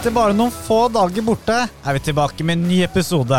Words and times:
Etter 0.00 0.14
bare 0.16 0.32
noen 0.32 0.52
få 0.54 0.86
dager 0.92 1.24
borte 1.26 1.54
er 1.68 1.96
vi 1.96 2.00
tilbake 2.06 2.44
med 2.46 2.56
en 2.56 2.68
ny 2.70 2.78
episode. 2.86 3.36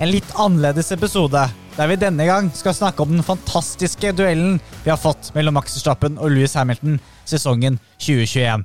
En 0.00 0.08
litt 0.08 0.28
annerledes 0.40 0.88
episode, 0.94 1.42
der 1.76 1.88
vi 1.90 1.98
denne 2.00 2.24
gang 2.24 2.46
skal 2.56 2.72
snakke 2.76 3.02
om 3.04 3.10
den 3.12 3.24
fantastiske 3.26 4.14
duellen 4.16 4.54
vi 4.86 4.88
har 4.88 4.96
fått 5.02 5.28
mellom 5.36 5.58
Max 5.58 5.74
Verstappen 5.76 6.16
og 6.16 6.32
Louis 6.32 6.54
Hamilton 6.56 6.96
sesongen 7.28 7.76
2021. 8.00 8.64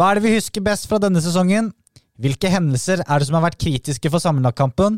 Hva 0.00 0.08
er 0.08 0.16
det 0.18 0.24
vi 0.24 0.32
husker 0.38 0.64
best 0.64 0.88
fra 0.88 0.96
denne 1.02 1.20
sesongen? 1.20 1.68
Hvilke 2.22 2.48
hendelser 2.52 3.02
er 3.04 3.20
det 3.20 3.28
som 3.28 3.36
har 3.36 3.44
vært 3.50 3.60
kritiske 3.60 4.08
for 4.12 4.22
sammenlagtkampen? 4.24 4.96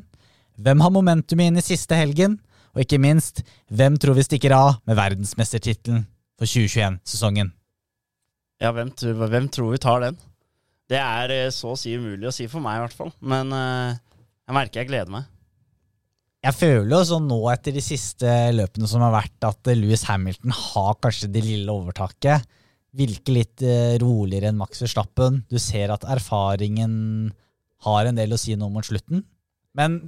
Hvem 0.63 0.85
har 0.85 0.93
momentumet 0.95 1.51
inn 1.51 1.59
i 1.59 1.65
siste 1.67 1.99
helgen? 1.99 2.37
Og 2.75 2.85
ikke 2.85 3.01
minst, 3.03 3.43
hvem 3.75 3.99
tror 3.99 4.15
vi 4.19 4.27
stikker 4.27 4.55
av 4.55 4.77
med 4.87 4.99
verdensmestertittelen 4.99 6.05
for 6.39 6.47
2021-sesongen? 6.47 7.51
Ja, 8.63 8.71
hvem, 8.71 8.95
tror- 8.95 9.27
hvem 9.27 9.51
tror 9.51 9.75
vi 9.75 9.83
tar 9.83 10.07
den? 10.07 10.23
Det 10.91 11.01
er 11.01 11.33
eh, 11.33 11.53
så 11.55 11.73
å 11.73 11.79
si 11.79 11.95
umulig 11.97 12.29
å 12.29 12.35
si 12.35 12.49
for 12.51 12.65
meg, 12.65 12.79
i 12.79 12.85
hvert 12.85 12.97
fall. 12.97 13.13
Men 13.25 13.53
uh, 13.55 13.95
jeg 14.45 14.57
merker 14.57 14.83
jeg 14.83 14.91
gleder 14.91 15.13
meg. 15.15 15.31
Jeg 16.45 16.57
føler 16.59 16.93
jo 16.93 17.05
sånn 17.09 17.29
nå 17.31 17.39
etter 17.49 17.73
de 17.73 17.81
siste 17.81 18.33
løpene 18.53 18.89
som 18.91 19.01
har 19.07 19.15
vært, 19.15 19.39
at 19.49 19.71
Louis 19.79 20.03
Hamilton 20.11 20.53
har 20.53 20.99
kanskje 21.01 21.31
det 21.33 21.45
lille 21.47 21.73
overtaket. 21.73 22.45
Virker 22.95 23.39
litt 23.39 23.65
uh, 23.65 23.95
roligere 24.03 24.53
enn 24.53 24.61
Max 24.61 24.85
Verstappen. 24.85 25.41
Du 25.49 25.57
ser 25.63 25.95
at 25.95 26.05
erfaringen 26.05 27.33
har 27.89 28.09
en 28.09 28.21
del 28.21 28.37
å 28.37 28.41
si 28.41 28.57
nå 28.57 28.69
mot 28.73 28.85
slutten. 28.85 29.25
Men 29.77 29.99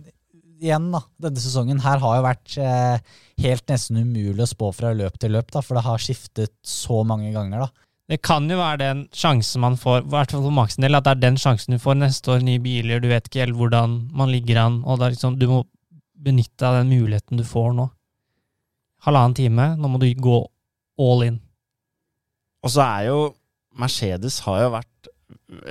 igjen, 0.60 0.90
da. 0.92 1.02
Denne 1.20 1.40
sesongen 1.40 1.80
her 1.84 2.00
har 2.02 2.18
jo 2.18 2.26
vært 2.26 2.58
uh, 2.60 3.16
helt 3.42 3.66
nesten 3.72 4.00
umulig 4.04 4.44
å 4.44 4.50
spå 4.50 4.70
fra 4.76 4.92
løp 4.96 5.16
til 5.20 5.34
løp, 5.36 5.50
da, 5.52 5.64
for 5.64 5.78
det 5.78 5.86
har 5.88 6.02
skiftet 6.02 6.54
så 6.66 7.02
mange 7.08 7.32
ganger. 7.34 7.64
da. 7.66 7.85
Det 8.06 8.20
kan 8.22 8.44
jo 8.46 8.58
være 8.60 8.78
den 8.84 9.00
sjansen 9.14 9.64
man 9.64 9.76
får, 9.80 10.04
i 10.04 10.10
hvert 10.12 10.30
fall 10.30 10.44
for 10.44 10.54
Max 10.54 10.76
del, 10.78 10.94
at 10.94 11.06
det 11.08 11.16
er 11.16 11.22
den 11.24 11.38
sjansen 11.42 11.74
du 11.74 11.82
får 11.82 11.98
neste 11.98 12.36
år, 12.36 12.44
nye 12.46 12.62
biler, 12.62 13.00
du 13.02 13.08
vet 13.10 13.26
ikke 13.26 13.42
helt 13.42 13.58
hvordan 13.58 13.96
man 14.14 14.30
ligger 14.30 14.60
an, 14.62 14.76
og 14.86 15.00
det 15.00 15.08
er 15.08 15.16
liksom, 15.16 15.38
du 15.40 15.48
må 15.50 15.64
benytte 16.26 16.54
deg 16.60 16.68
av 16.68 16.78
den 16.78 16.92
muligheten 16.94 17.40
du 17.40 17.44
får 17.46 17.74
nå. 17.74 17.88
Halvannen 19.06 19.34
time, 19.38 19.66
nå 19.78 19.90
må 19.90 19.98
du 20.02 20.06
gå 20.22 20.38
all 21.02 21.26
in. 21.26 21.40
Og 22.62 22.72
så 22.72 22.84
er 22.86 23.08
jo 23.10 23.18
Mercedes 23.76 24.38
har 24.46 24.62
jo 24.62 24.70
vært 24.72 25.10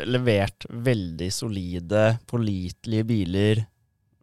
levert 0.08 0.68
veldig 0.70 1.30
solide, 1.34 2.04
pålitelige 2.30 3.08
biler, 3.08 3.64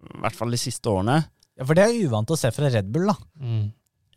i 0.03 0.21
hvert 0.23 0.37
fall 0.37 0.53
de 0.53 0.61
siste 0.61 0.91
årene. 0.93 1.19
Ja, 1.59 1.67
For 1.67 1.77
det 1.77 1.87
er 1.87 2.07
uvant 2.07 2.31
å 2.33 2.39
se 2.39 2.51
fra 2.55 2.71
Red 2.73 2.89
Bull, 2.93 3.09
da. 3.11 3.17
Mm. 3.41 3.67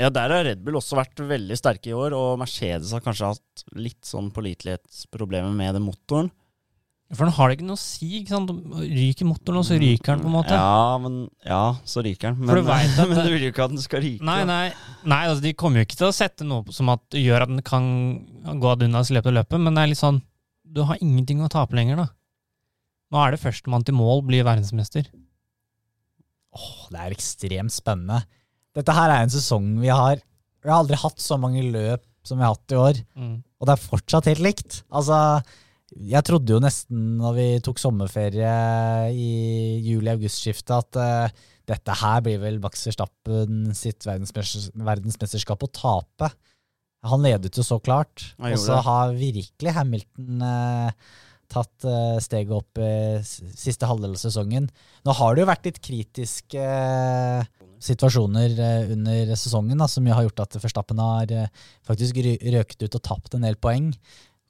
Ja, 0.01 0.09
der 0.11 0.31
har 0.33 0.43
Red 0.43 0.63
Bull 0.65 0.75
også 0.75 0.97
vært 0.99 1.21
veldig 1.23 1.55
sterke 1.55 1.91
i 1.91 1.95
år, 1.95 2.15
og 2.17 2.39
Mercedes 2.41 2.91
har 2.91 3.03
kanskje 3.03 3.31
hatt 3.31 3.63
litt 3.79 4.03
sånn 4.07 4.27
pålitelighetsproblemer 4.35 5.53
med 5.55 5.77
den 5.77 5.85
motoren. 5.85 6.33
For 7.13 7.29
nå 7.29 7.35
har 7.37 7.51
det 7.51 7.59
ikke 7.59 7.67
noe 7.67 7.77
å 7.77 7.79
si, 7.79 8.07
ikke 8.17 8.33
sant? 8.33 8.51
Ryker 8.81 9.27
motoren, 9.29 9.59
og 9.61 9.67
så 9.67 9.77
ryker 9.77 10.15
den 10.15 10.23
på 10.25 10.29
en 10.31 10.33
måte. 10.33 10.57
Ja, 10.57 10.97
men, 10.99 11.19
ja 11.45 11.77
så 11.85 12.01
ryker 12.03 12.33
den. 12.33 12.39
For 12.41 12.57
Men, 12.57 12.95
du 12.97 13.03
men 13.11 13.21
du 13.27 13.33
vil 13.35 13.45
jo 13.45 13.51
ikke 13.53 13.67
at 13.67 13.75
den 13.75 13.83
skal 13.83 14.01
ryke. 14.03 14.25
Nei, 14.25 14.39
nei, 14.49 14.63
nei 15.05 15.19
altså, 15.29 15.43
de 15.45 15.53
kommer 15.53 15.79
jo 15.79 15.87
ikke 15.87 15.99
til 16.01 16.09
å 16.09 16.15
sette 16.17 16.47
noe 16.49 16.75
som 16.75 16.89
at, 16.91 17.05
gjør 17.15 17.45
at 17.45 17.53
den 17.53 17.61
kan 17.65 17.85
gå 18.57 18.71
ad 18.71 18.87
unna 18.87 19.03
i 19.05 19.17
løpet 19.19 19.31
av 19.31 19.37
løpet, 19.37 19.61
men 19.61 19.77
det 19.77 19.83
er 19.83 19.91
litt 19.93 20.01
sånn 20.01 20.23
Du 20.75 20.81
har 20.89 20.97
ingenting 20.97 21.45
å 21.45 21.51
tape 21.53 21.77
lenger, 21.77 22.01
da. 22.01 22.07
Nå 23.13 23.21
er 23.21 23.35
det 23.35 23.43
førstemann 23.43 23.85
til 23.85 23.95
mål 23.95 24.25
blir 24.25 24.47
verdensmester. 24.47 25.05
Åh, 26.57 26.87
det 26.89 27.03
er 27.03 27.13
ekstremt 27.13 27.75
spennende. 27.75 28.25
Dette 28.75 28.95
her 28.97 29.09
er 29.13 29.23
en 29.23 29.31
sesong 29.33 29.69
vi 29.81 29.87
har 29.93 30.19
Vi 30.65 30.69
har 30.71 30.81
aldri 30.81 30.97
hatt 30.97 31.21
så 31.21 31.37
mange 31.39 31.61
løp 31.71 32.03
som 32.25 32.39
vi 32.39 32.43
har 32.43 32.55
hatt 32.55 32.73
i 32.73 32.79
år, 32.81 32.97
Mm. 33.15 33.35
og 33.61 33.67
det 33.69 33.73
er 33.75 33.83
fortsatt 33.85 34.25
helt 34.31 34.41
likt. 34.41 34.79
Altså, 34.91 35.43
jeg 35.93 36.23
trodde 36.25 36.49
jo 36.55 36.59
nesten 36.59 37.19
når 37.19 37.35
vi 37.37 37.45
tok 37.61 37.77
sommerferie 37.77 38.55
i 39.13 39.27
juli-august-skiftet, 39.85 40.73
at 40.73 40.97
uh, 40.97 41.43
dette 41.69 41.93
her 42.01 42.23
blir 42.25 42.39
vel 42.41 42.57
Max 42.63 42.81
Verstappen 42.89 43.69
sitt 43.77 44.01
verdensmesters- 44.09 44.71
verdensmesterskap 44.73 45.67
å 45.67 45.69
tape. 45.69 46.31
Han 47.05 47.21
ledet 47.21 47.53
jo 47.53 47.61
så 47.61 47.77
klart, 47.79 48.33
og 48.41 48.57
så 48.57 48.79
har 48.81 49.13
virkelig 49.13 49.75
Hamilton 49.77 50.41
uh, 50.41 50.89
tatt 51.47 51.85
uh, 51.85 52.17
steget 52.25 52.49
opp 52.57 52.81
i 52.81 53.21
siste 53.21 53.85
halvdel 53.85 54.17
av 54.17 54.23
sesongen. 54.25 54.65
Nå 55.05 55.13
har 55.13 55.35
det 55.37 55.45
jo 55.45 55.51
vært 55.53 55.69
litt 55.69 55.77
kritiske 55.85 56.57
eh, 56.57 57.45
situasjoner 57.83 58.59
eh, 58.59 58.91
under 58.95 59.33
sesongen 59.35 59.81
da, 59.81 59.87
som 59.91 60.05
har 60.07 60.25
gjort 60.25 60.45
at 60.45 60.57
Verstappen 60.61 61.01
har 61.01 61.31
eh, 61.31 61.49
faktisk 61.87 62.19
røket 62.21 62.85
ut 62.85 62.99
og 62.99 63.03
tapt 63.03 63.35
en 63.35 63.47
del 63.47 63.57
poeng. 63.59 63.91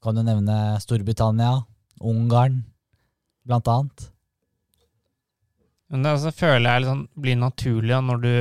Kan 0.03 0.17
du 0.17 0.23
nevne 0.25 0.77
Storbritannia, 0.83 1.63
Ungarn, 2.05 2.61
blant 3.47 3.71
annet. 3.71 4.09
Men 5.89 6.03
det 6.03 6.15
altså, 6.15 6.33
føler 6.35 6.69
jeg 6.69 6.83
liksom 6.83 7.01
blir 7.23 7.39
naturlig 7.39 7.97
når 8.03 8.21
du 8.23 8.35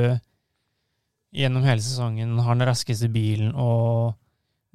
gjennom 1.35 1.65
hele 1.67 1.83
sesongen 1.83 2.37
har 2.41 2.55
den 2.55 2.67
raskeste 2.69 3.09
bilen 3.11 3.51
og 3.59 4.15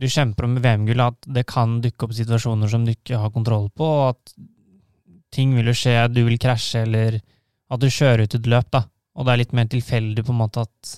du 0.01 0.07
kjemper 0.09 0.47
om 0.47 0.57
VM-gull, 0.57 1.03
at 1.05 1.29
det 1.29 1.45
kan 1.49 1.77
dukke 1.85 2.07
opp 2.07 2.15
situasjoner 2.17 2.71
som 2.73 2.87
du 2.87 2.95
ikke 2.95 3.19
har 3.21 3.33
kontroll 3.35 3.67
på, 3.77 3.85
og 3.85 4.15
at 4.15 4.33
ting 5.35 5.53
vil 5.57 5.69
jo 5.69 5.75
skje, 5.77 5.93
du 6.09 6.23
vil 6.25 6.41
krasje, 6.41 6.87
eller 6.87 7.19
at 7.21 7.83
du 7.83 7.91
kjører 7.93 8.25
ut 8.25 8.37
et 8.39 8.49
løp, 8.49 8.71
da. 8.73 8.87
Og 9.21 9.27
det 9.29 9.33
er 9.35 9.41
litt 9.43 9.53
mer 9.57 9.69
tilfeldig 9.69 10.25
på 10.25 10.33
en 10.33 10.41
måte 10.41 10.65
at 10.65 10.95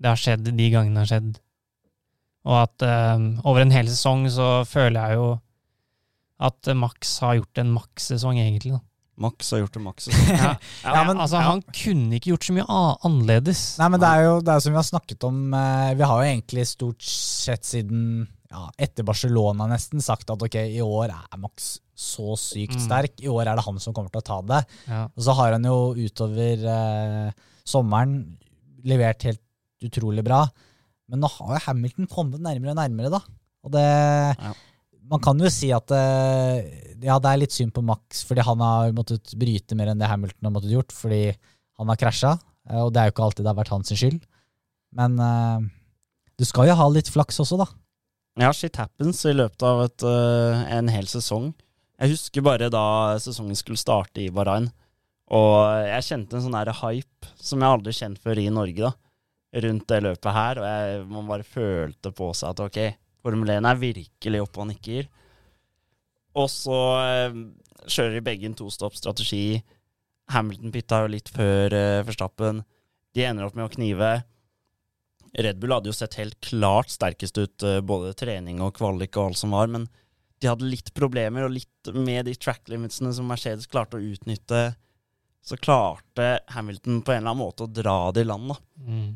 det 0.00 0.08
har 0.10 0.18
skjedd 0.18 0.48
de 0.50 0.66
gangene 0.72 0.96
det 0.98 1.04
har 1.04 1.10
skjedd. 1.14 1.38
Og 2.50 2.56
at 2.64 2.82
eh, 2.86 3.24
over 3.46 3.62
en 3.62 3.74
hel 3.74 3.88
sesong 3.92 4.24
så 4.32 4.48
føler 4.66 4.98
jeg 5.12 5.18
jo 5.20 5.26
at 6.40 6.70
Max 6.74 7.18
har 7.20 7.36
gjort 7.36 7.60
en 7.60 7.74
Max-sesong, 7.76 8.38
egentlig. 8.40 8.72
da. 8.72 8.80
Max 9.20 9.50
har 9.52 9.60
gjort 9.60 9.74
en 9.76 9.84
Max. 9.84 10.06
Ja, 10.30 10.54
Ja, 10.82 11.02
men- 11.04 11.20
altså, 11.20 11.36
ja. 11.36 11.50
Han 11.50 11.60
kunne 11.76 12.16
ikke 12.16 12.30
gjort 12.32 12.46
så 12.48 12.54
mye 12.56 12.64
annerledes. 13.04 13.60
Nei, 13.78 13.88
men 13.92 14.00
det 14.00 14.08
er 14.08 14.24
jo 14.24 14.38
det 14.40 14.54
er 14.54 14.64
som 14.64 14.72
vi 14.72 14.80
har 14.80 14.88
snakket 14.88 15.26
om 15.28 15.42
eh, 15.54 15.90
Vi 16.00 16.08
har 16.08 16.22
jo 16.24 16.30
egentlig 16.32 16.64
stort 16.70 17.04
sett 17.04 17.68
siden 17.68 18.00
ja, 18.50 18.64
etter 18.80 19.04
Barcelona 19.06 19.68
nesten 19.70 20.00
sagt 20.02 20.32
at 20.32 20.42
ok, 20.48 20.56
i 20.72 20.80
år 20.82 21.12
er 21.12 21.38
Max 21.44 21.74
så 22.00 22.32
sykt 22.40 22.78
Mm. 22.78 22.84
sterk. 22.86 23.14
I 23.20 23.28
år 23.28 23.50
er 23.50 23.58
det 23.60 23.64
han 23.66 23.78
som 23.82 23.92
kommer 23.96 24.10
til 24.14 24.22
å 24.22 24.28
ta 24.30 24.38
det. 24.48 24.60
Ja. 24.88 25.02
Og 25.12 25.22
så 25.26 25.34
har 25.36 25.52
han 25.58 25.64
jo 25.68 25.92
utover 26.00 26.64
eh, 26.72 27.32
sommeren 27.68 28.38
levert 28.88 29.22
helt 29.28 29.42
utrolig 29.84 30.24
bra. 30.24 30.46
Men 31.10 31.20
nå 31.20 31.28
har 31.36 31.54
jo 31.58 31.64
Hamilton 31.66 32.06
kommet 32.08 32.40
nærmere 32.40 32.72
og 32.72 32.80
nærmere, 32.80 33.10
da. 33.12 33.20
Og 33.66 33.72
det 33.74 33.86
Man 35.10 35.18
kan 35.20 35.38
jo 35.42 35.48
si 35.50 35.72
at 35.74 35.90
eh, 35.90 36.60
ja, 37.02 37.16
det 37.18 37.30
er 37.32 37.40
litt 37.42 37.50
synd 37.56 37.72
på 37.74 37.82
Max, 37.82 38.20
fordi 38.28 38.44
han 38.46 38.60
har 38.62 38.92
måttet 38.94 39.32
bryte 39.40 39.74
mer 39.74 39.88
enn 39.90 39.98
det 39.98 40.06
Hamilton 40.06 40.46
har 40.46 40.52
måttet 40.54 40.70
gjort, 40.70 40.92
fordi 40.94 41.34
han 41.80 41.88
har 41.90 41.98
krasja. 41.98 42.36
eh, 42.70 42.78
og 42.84 42.92
det 42.94 43.00
er 43.02 43.08
jo 43.10 43.14
ikke 43.16 43.24
alltid 43.26 43.44
det 43.44 43.50
har 43.50 43.58
vært 43.58 43.72
hans 43.74 43.90
skyld. 43.90 44.20
Men 44.94 45.18
eh, 45.18 45.66
du 46.38 46.44
skal 46.46 46.68
jo 46.70 46.76
ha 46.78 46.86
litt 46.94 47.10
flaks 47.10 47.40
også, 47.42 47.58
da. 47.58 47.66
Ja, 48.38 48.52
shit 48.54 48.76
happens 48.78 49.24
i 49.26 49.34
løpet 49.34 49.62
av 49.66 49.82
et, 49.88 50.04
uh, 50.06 50.62
en 50.78 50.88
hel 50.88 51.04
sesong. 51.10 51.50
Jeg 52.00 52.14
husker 52.14 52.44
bare 52.44 52.70
da 52.72 52.82
sesongen 53.20 53.58
skulle 53.58 53.80
starte 53.80 54.22
i 54.22 54.30
Bahrain, 54.32 54.70
og 55.36 55.52
jeg 55.84 56.06
kjente 56.06 56.38
en 56.38 56.44
sånn 56.46 56.56
der 56.56 56.72
hype 56.80 57.28
som 57.36 57.60
jeg 57.60 57.76
aldri 57.76 57.92
kjent 57.94 58.20
før 58.24 58.40
i 58.40 58.48
Norge, 58.50 58.88
da, 58.88 58.92
rundt 59.66 59.86
det 59.90 59.98
løpet 60.06 60.36
her, 60.36 60.60
og 60.62 60.68
jeg, 60.70 61.02
man 61.10 61.28
bare 61.28 61.46
følte 61.46 62.12
på 62.16 62.30
seg 62.38 62.54
at 62.54 62.62
ok, 62.64 62.80
Formel 63.20 63.52
1 63.52 63.68
er 63.68 63.82
virkelig 63.82 64.40
oppe 64.40 64.62
og 64.62 64.70
nikker. 64.70 65.10
Og 66.40 66.48
så 66.48 66.78
eh, 67.02 67.38
kjører 67.84 68.16
de 68.16 68.24
begge 68.24 68.48
en 68.48 68.56
tostopp-strategi. 68.56 69.60
Hamilton 70.32 70.72
pitta 70.72 71.02
jo 71.02 71.10
litt 71.12 71.28
før 71.34 71.76
eh, 71.76 72.00
Verstappen. 72.06 72.62
De 73.12 73.26
ender 73.26 73.44
opp 73.44 73.58
med 73.58 73.66
å 73.66 73.74
knive. 73.74 74.12
Red 75.36 75.60
Bull 75.60 75.74
hadde 75.76 75.92
jo 75.92 75.98
sett 75.98 76.16
helt 76.16 76.38
klart 76.40 76.94
sterkest 76.94 77.36
ut, 77.42 77.66
eh, 77.66 77.82
både 77.84 78.16
trening 78.16 78.62
og 78.64 78.72
kvalik 78.78 79.18
og 79.18 79.30
alt 79.30 79.42
som 79.42 79.52
var, 79.52 79.68
men 79.68 79.90
de 80.40 80.48
hadde 80.48 80.68
litt 80.68 80.92
problemer, 80.96 81.44
og 81.46 81.52
litt 81.52 81.90
med 81.94 82.24
de 82.28 82.34
track 82.40 82.68
limitsene 82.72 83.12
som 83.16 83.28
Mercedes 83.28 83.68
klarte 83.70 83.98
å 83.98 84.04
utnytte, 84.04 84.70
så 85.44 85.56
klarte 85.60 86.38
Hamilton 86.54 87.00
på 87.04 87.12
en 87.12 87.22
eller 87.22 87.32
annen 87.32 87.42
måte 87.42 87.64
å 87.66 87.72
dra 87.72 87.96
det 88.14 88.24
i 88.24 88.28
land, 88.28 88.52
da. 88.52 88.56
Mm. 88.84 89.10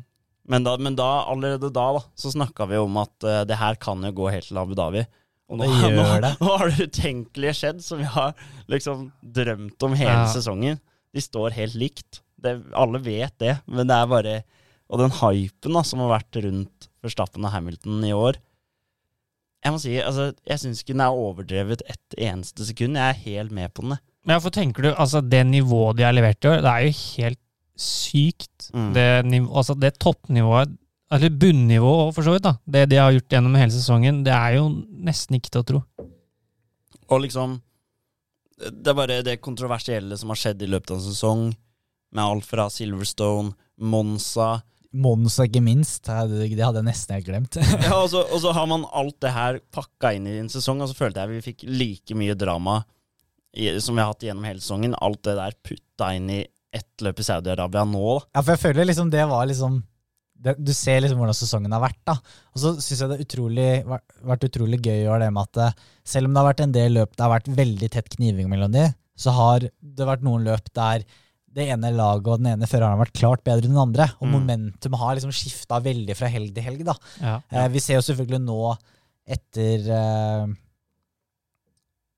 Men, 0.45 0.65
da, 0.65 0.75
men 0.77 0.97
da, 0.97 1.09
allerede 1.25 1.71
da, 1.73 1.85
da 1.97 2.01
så 2.13 2.29
snakka 2.33 2.67
vi 2.69 2.77
om 2.77 2.97
at 3.01 3.25
uh, 3.25 3.41
det 3.49 3.57
her 3.57 3.77
kan 3.81 4.03
jo 4.05 4.11
gå 4.13 4.29
helt 4.29 4.45
til 4.51 4.59
Abu 4.61 4.75
Dhabi. 4.77 5.01
Og 5.49 5.61
Det 5.61 5.69
gjør 5.69 5.95
nå, 6.21 6.29
nå 6.41 6.51
har 6.57 6.71
det 6.73 6.87
utenkelige 6.89 7.57
skjedd, 7.57 7.81
som 7.85 8.01
vi 8.01 8.07
har 8.09 8.33
liksom 8.69 9.07
drømt 9.21 9.85
om 9.85 9.97
hele 9.97 10.23
Ja. 10.23 10.29
sesongen. 10.33 10.79
De 11.13 11.21
står 11.21 11.53
helt 11.57 11.77
likt. 11.77 12.21
Det, 12.41 12.57
alle 12.77 13.01
vet 13.01 13.33
det, 13.41 13.55
men 13.65 13.87
det 13.89 13.95
er 13.95 14.09
bare 14.11 14.33
Og 14.91 14.99
den 15.01 15.13
hypen 15.17 15.73
da, 15.73 15.81
som 15.81 16.03
har 16.03 16.11
vært 16.19 16.37
rundt 16.45 16.89
Verstappen 17.01 17.45
og 17.47 17.53
Hamilton 17.55 18.03
i 18.05 18.11
år 18.13 18.37
Jeg 19.65 19.73
må 19.73 19.79
si, 19.81 19.95
altså, 19.97 20.27
jeg 20.45 20.61
syns 20.61 20.83
ikke 20.83 20.93
den 20.93 21.01
er 21.01 21.17
overdrevet 21.17 21.81
ett 21.89 22.17
eneste 22.21 22.67
sekund. 22.67 22.99
Jeg 22.99 23.15
er 23.15 23.23
helt 23.23 23.53
med 23.55 23.73
på 23.73 23.81
den. 23.81 23.95
Men 24.25 24.37
hvorfor 24.37 24.53
tenker 24.53 24.85
du 24.85 24.91
altså 24.91 25.23
det 25.25 25.41
nivået 25.49 25.97
de 25.97 26.05
har 26.05 26.13
levert 26.13 26.45
i 26.45 26.51
år, 26.51 26.61
det 26.61 26.71
er 26.71 26.85
jo 26.85 26.97
helt 26.99 27.41
sykt. 27.81 28.69
Mm. 28.73 28.91
Det, 28.93 29.05
altså 29.49 29.73
det 29.77 29.95
toppnivået, 30.01 30.75
eller 31.11 31.33
bunnivået 31.41 32.13
for 32.15 32.25
så 32.25 32.35
vidt, 32.35 32.45
da. 32.45 32.55
Det 32.65 32.85
de 32.93 33.01
har 33.01 33.13
gjort 33.15 33.33
gjennom 33.33 33.57
hele 33.57 33.73
sesongen, 33.73 34.21
det 34.25 34.33
er 34.33 34.59
jo 34.59 34.69
nesten 35.05 35.39
ikke 35.39 35.53
til 35.53 35.63
å 35.63 35.69
tro. 35.71 35.81
Og 37.05 37.21
liksom 37.21 37.61
Det 38.55 38.87
er 38.87 38.95
bare 38.95 39.19
det 39.21 39.41
kontroversielle 39.43 40.15
som 40.17 40.29
har 40.31 40.39
skjedd 40.39 40.61
i 40.63 40.69
løpet 40.71 40.93
av 40.93 41.01
en 41.01 41.03
sesong, 41.09 41.41
med 42.15 42.23
alt 42.23 42.45
fra 42.47 42.69
Silverstone, 42.71 43.51
Monza 43.83 44.61
Mons 44.95 45.37
ikke 45.43 45.61
minst. 45.63 46.05
Det 46.07 46.15
hadde 46.15 46.79
jeg 46.79 46.87
nesten 46.87 47.17
helt 47.17 47.27
glemt. 47.27 47.57
ja, 47.87 47.93
og, 47.97 48.09
så, 48.11 48.23
og 48.33 48.41
så 48.43 48.53
har 48.55 48.67
man 48.71 48.85
alt 48.95 49.17
det 49.23 49.33
her 49.35 49.61
pakka 49.75 50.13
inn 50.15 50.27
i 50.29 50.37
en 50.41 50.51
sesong, 50.51 50.83
og 50.83 50.91
så 50.91 50.97
følte 50.97 51.23
jeg 51.23 51.33
vi 51.33 51.45
fikk 51.51 51.65
like 51.69 52.17
mye 52.17 52.37
drama 52.39 52.81
i, 53.55 53.69
som 53.79 53.95
vi 53.95 54.03
har 54.03 54.13
hatt 54.13 54.23
gjennom 54.27 54.47
hele 54.47 54.63
sesongen. 54.63 54.95
Alt 55.03 55.23
det 55.27 55.37
der 55.39 55.57
putta 55.65 56.13
inn 56.15 56.31
i 56.31 56.43
ett 56.75 57.03
løp 57.05 57.19
i 57.19 57.27
Saudi-Arabia 57.27 57.85
nå. 57.87 58.15
Ja, 58.35 58.41
for 58.41 58.55
jeg 58.55 58.63
føler 58.65 58.87
liksom 58.89 59.11
det 59.13 59.23
var 59.31 59.45
liksom 59.47 59.79
det, 60.35 60.57
Du 60.59 60.73
ser 60.75 60.99
liksom 61.01 61.21
hvordan 61.21 61.37
sesongen 61.37 61.71
har 61.71 61.83
vært, 61.83 62.01
da. 62.07 62.17
Og 62.53 62.61
så 62.61 62.73
syns 62.75 62.99
jeg 62.99 63.07
det 63.07 63.17
har 63.17 63.25
utrolig, 63.25 63.69
vært, 63.87 64.17
vært 64.31 64.47
utrolig 64.49 64.81
gøy 64.83 64.97
å 64.97 65.05
gjøre 65.05 65.21
det 65.23 65.29
med 65.35 65.47
at 65.47 65.61
eh, 65.63 65.85
selv 66.05 66.27
om 66.27 66.35
det 66.35 66.41
har 66.41 66.49
vært 66.49 66.63
en 66.65 66.75
del 66.75 66.97
løp 66.99 67.13
det 67.15 67.23
har 67.23 67.31
vært 67.31 67.53
veldig 67.61 67.91
tett 67.95 68.17
kniving 68.17 68.49
mellom 68.51 68.73
de, 68.75 68.89
så 69.15 69.31
har 69.31 69.63
det 69.63 70.09
vært 70.09 70.25
noen 70.27 70.43
løp 70.43 70.67
der 70.75 71.05
det 71.55 71.69
ene 71.71 71.89
laget 71.95 72.27
og 72.27 72.41
den 72.43 72.51
ene 72.53 72.67
føreren 72.67 72.97
har 72.97 73.01
vært 73.05 73.15
klart 73.17 73.43
bedre 73.47 73.65
enn 73.69 73.73
den 73.75 73.81
andre. 73.81 74.09
Og 74.19 74.27
Mm. 74.27 74.33
momentum 74.35 74.97
har 74.99 75.15
liksom 75.15 75.31
skifta 75.31 75.79
veldig 75.81 76.15
fra 76.19 76.27
helg 76.27 76.53
til 76.53 76.63
helg. 76.67 76.83
da. 76.85 76.95
Ja. 77.21 77.35
Eh, 77.51 77.67
vi 77.71 77.79
ser 77.79 77.95
jo 78.01 78.05
selvfølgelig 78.09 78.41
nå 78.43 78.59
etter 79.25 79.89
eh, 79.89 80.47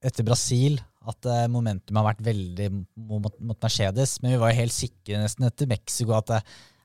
etter 0.07 0.25
Brasil 0.27 0.77
at 1.07 1.25
eh, 1.29 1.45
momentum 1.51 1.95
har 1.99 2.09
vært 2.09 2.23
veldig 2.25 2.67
mot, 3.07 3.37
mot 3.39 3.59
Mercedes. 3.63 4.17
Men 4.21 4.33
vi 4.35 4.39
var 4.41 4.51
jo 4.51 4.59
helt 4.61 4.75
sikre 4.75 5.21
nesten 5.21 5.47
etter 5.47 5.69
Mexico 5.71 6.17
at 6.17 6.33
eh, 6.35 6.41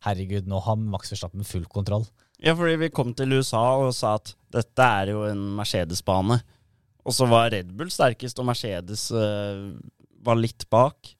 herregud, 0.07 0.47
nå 0.51 0.61
har 0.65 0.77
Max 0.79 1.11
Verstappen 1.13 1.45
full 1.47 1.65
kontroll. 1.71 2.07
Ja, 2.43 2.55
fordi 2.59 2.77
vi 2.81 2.89
kom 2.95 3.13
til 3.15 3.33
USA 3.39 3.61
og 3.79 3.93
sa 3.95 4.17
at 4.19 4.33
dette 4.53 4.87
er 5.03 5.13
jo 5.15 5.25
en 5.29 5.43
Mercedes-bane. 5.59 6.41
Og 7.07 7.15
så 7.15 7.27
var 7.31 7.51
Red 7.55 7.71
Bull 7.75 7.91
sterkest, 7.91 8.39
og 8.39 8.47
Mercedes 8.47 9.09
eh, 9.15 9.73
var 10.23 10.39
litt 10.39 10.67
bak. 10.71 11.13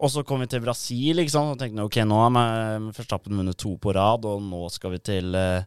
Og 0.00 0.08
så 0.08 0.24
kom 0.24 0.40
vi 0.40 0.48
til 0.48 0.62
Brasil 0.64 1.20
ikke 1.20 1.32
sant? 1.34 1.52
og 1.54 1.60
tenkte 1.60 1.84
ok, 1.84 2.00
nå 2.08 2.22
har 2.22 2.86
Verstappen 2.96 3.36
vunnet 3.36 3.58
to 3.60 3.74
på 3.80 3.92
rad, 3.96 4.24
og 4.24 4.40
nå 4.42 4.62
skal 4.72 4.94
vi 4.94 5.00
til 5.10 5.36
eh, 5.36 5.66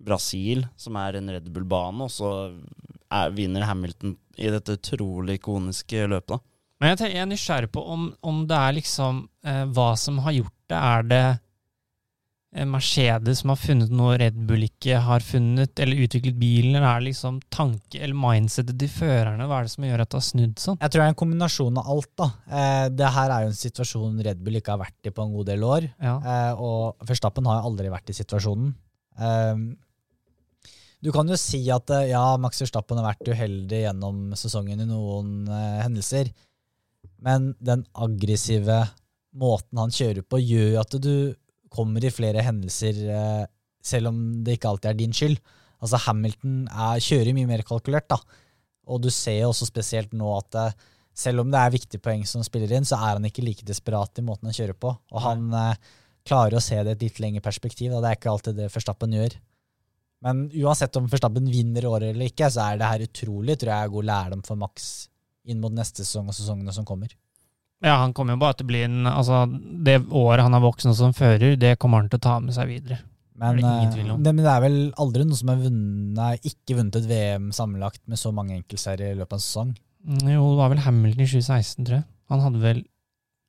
Brasil, 0.00 0.66
som 0.80 0.98
er 1.00 1.16
en 1.16 1.32
Red 1.32 1.48
Bull-bane, 1.52 2.04
og 2.04 2.12
så 2.12 2.32
er, 3.08 3.32
vinner 3.36 3.64
Hamilton 3.68 4.16
i 4.40 4.52
dette 4.52 4.76
utrolig 4.76 5.38
ikoniske 5.40 6.04
løpet. 6.12 6.44
Men 6.80 6.92
jeg, 6.92 7.00
tenker, 7.00 7.16
jeg 7.16 7.24
er 7.24 7.30
nysgjerrig 7.30 7.72
på 7.72 7.84
om, 7.92 8.06
om 8.24 8.44
det 8.48 8.56
er 8.56 8.76
liksom 8.76 9.24
eh, 9.44 9.64
hva 9.68 9.90
som 10.00 10.20
har 10.24 10.36
gjort 10.36 10.56
det. 10.72 10.78
Er 10.80 11.08
det 11.08 11.24
Mercedes 12.50 13.44
som 13.44 13.52
har 13.52 13.58
funnet 13.60 13.92
noe 13.94 14.16
Red 14.18 14.38
Bull 14.48 14.64
ikke 14.66 14.98
har 15.04 15.22
funnet, 15.22 15.70
eller 15.78 16.00
utviklet 16.02 16.34
bilen, 16.34 16.74
eller 16.74 16.88
er 16.88 17.02
det 17.02 17.10
liksom 17.12 17.36
tanke 17.54 18.00
eller 18.00 18.16
mindsetet 18.18 18.74
til 18.80 18.90
førerne? 18.90 19.46
Hva 19.46 19.60
er 19.60 19.68
det 19.68 19.74
som 19.76 19.86
gjør 19.86 20.02
at 20.02 20.10
det 20.10 20.18
har 20.18 20.26
snudd 20.26 20.56
sånn? 20.58 20.80
Jeg 20.80 20.90
tror 20.90 21.02
det 21.02 21.04
er 21.04 21.12
en 21.14 21.20
kombinasjon 21.22 21.78
av 21.78 21.92
alt. 21.94 22.10
da. 22.18 22.26
Eh, 22.50 22.86
det 22.90 23.12
her 23.14 23.34
er 23.36 23.44
jo 23.44 23.52
en 23.52 23.60
situasjon 23.60 24.24
Red 24.26 24.42
Bull 24.42 24.58
ikke 24.58 24.74
har 24.74 24.82
vært 24.82 25.06
i 25.06 25.14
på 25.14 25.26
en 25.26 25.36
god 25.36 25.52
del 25.52 25.68
år. 25.68 25.86
Ja. 26.02 26.16
Eh, 26.18 26.64
og 26.66 27.06
Verstappen 27.06 27.46
har 27.46 27.60
jo 27.60 27.70
aldri 27.70 27.92
vært 27.94 28.10
i 28.10 28.18
situasjonen. 28.18 28.74
Eh, 29.20 29.62
du 31.00 31.12
kan 31.14 31.30
jo 31.30 31.38
si 31.40 31.62
at 31.72 31.90
eh, 31.96 32.10
ja, 32.10 32.24
Max 32.40 32.60
Verstappen 32.60 32.98
har 33.00 33.12
vært 33.12 33.30
uheldig 33.30 33.84
gjennom 33.86 34.32
sesongen 34.36 34.82
i 34.82 34.88
noen 34.88 35.46
eh, 35.48 35.78
hendelser, 35.84 36.32
men 37.24 37.52
den 37.62 37.86
aggressive 37.94 38.82
måten 39.38 39.78
han 39.78 39.94
kjører 39.94 40.26
på, 40.26 40.40
gjør 40.42 40.74
jo 40.74 40.80
at 40.82 40.98
du 40.98 41.14
kommer 41.72 42.04
i 42.04 42.12
flere 42.12 42.44
hendelser 42.44 43.00
eh, 43.14 43.48
selv 43.82 44.10
om 44.10 44.20
det 44.44 44.58
ikke 44.58 44.70
alltid 44.72 44.90
er 44.90 44.98
din 44.98 45.16
skyld. 45.16 45.38
Altså 45.80 46.00
Hamilton 46.04 46.62
er, 46.68 47.02
kjører 47.02 47.36
mye 47.36 47.48
mer 47.48 47.64
kalkulert, 47.66 48.10
da. 48.10 48.18
Og 48.90 49.00
du 49.04 49.10
ser 49.14 49.38
jo 49.40 49.52
også 49.52 49.68
spesielt 49.68 50.12
nå 50.16 50.28
at 50.36 50.58
eh, 50.60 50.88
selv 51.16 51.42
om 51.42 51.52
det 51.52 51.60
er 51.60 51.74
viktige 51.74 52.02
poeng 52.02 52.24
som 52.28 52.44
spiller 52.46 52.72
inn, 52.76 52.86
så 52.86 52.98
er 52.98 53.16
han 53.16 53.28
ikke 53.28 53.44
like 53.44 53.66
desperat 53.66 54.20
i 54.20 54.24
måten 54.26 54.50
han 54.50 54.56
kjører 54.56 54.76
på. 54.78 54.92
Og 55.12 55.24
han 55.24 55.46
eh, 55.56 55.94
klarer 56.26 56.58
å 56.58 56.64
se 56.64 56.78
det 56.80 56.96
i 56.96 56.98
et 56.98 57.06
litt 57.08 57.22
lengre 57.22 57.44
perspektiv. 57.44 57.94
Og 57.94 58.02
det 58.02 58.10
er 58.10 58.20
ikke 58.20 58.34
alltid 58.34 58.60
det 58.60 58.70
Førstappen 58.72 59.16
gjør. 59.16 59.38
Men 60.26 60.44
uansett 60.52 60.96
om 61.00 61.08
Førstappen 61.08 61.48
vinner 61.48 61.86
året 61.88 62.12
eller 62.12 62.28
ikke, 62.28 62.50
så 62.52 62.66
er 62.66 62.80
det 62.80 62.90
her 62.90 63.06
utrolig 63.06 63.56
tror 63.60 63.72
jeg, 63.72 63.92
god 63.94 64.08
lærdom 64.10 64.44
for 64.44 64.60
Max 64.60 64.90
inn 65.48 65.62
mot 65.62 65.72
neste 65.72 66.04
sesong 66.04 66.28
og 66.28 66.36
sesongene 66.36 66.74
som 66.76 66.84
kommer. 66.88 67.14
Ja, 67.80 67.96
han 68.02 68.12
kommer 68.16 68.36
jo 68.36 68.42
bare 68.42 68.58
til 68.58 68.66
å 68.66 68.70
bli 68.70 68.82
en 68.84 69.06
Altså, 69.08 69.44
det 69.86 70.02
året 70.12 70.44
han 70.44 70.56
er 70.56 70.64
voksen 70.64 70.96
som 70.96 71.14
fører, 71.16 71.56
det 71.56 71.78
kommer 71.80 72.02
han 72.02 72.10
til 72.12 72.20
å 72.20 72.26
ta 72.26 72.34
med 72.44 72.56
seg 72.56 72.68
videre. 72.68 73.00
Men, 73.40 73.56
Det 73.56 73.64
er 73.64 73.92
det 73.94 74.02
eh, 74.04 74.16
men 74.20 74.42
det 74.44 74.52
er 74.52 74.60
vel 74.66 74.78
aldri 75.00 75.24
noen 75.24 75.38
som 75.38 75.48
har 75.48 75.60
vunnet, 75.62 76.44
ikke 76.44 76.76
vunnet 76.76 76.98
et 77.00 77.06
VM 77.08 77.46
sammenlagt 77.56 78.02
med 78.04 78.20
så 78.20 78.34
mange 78.36 78.58
enkeltserier 78.58 79.14
i 79.14 79.16
løpet 79.16 79.32
av 79.32 79.40
en 79.40 79.44
sesong. 79.46 79.70
Mm, 80.04 80.26
Jo, 80.34 80.42
det 80.50 80.58
var 80.60 80.72
vel 80.74 80.82
Hamilton 80.84 81.24
i 81.24 81.28
2016, 81.30 81.86
tror 81.86 81.96
jeg. 81.96 82.06
Han 82.34 82.44
hadde 82.44 82.60
vel 82.60 82.82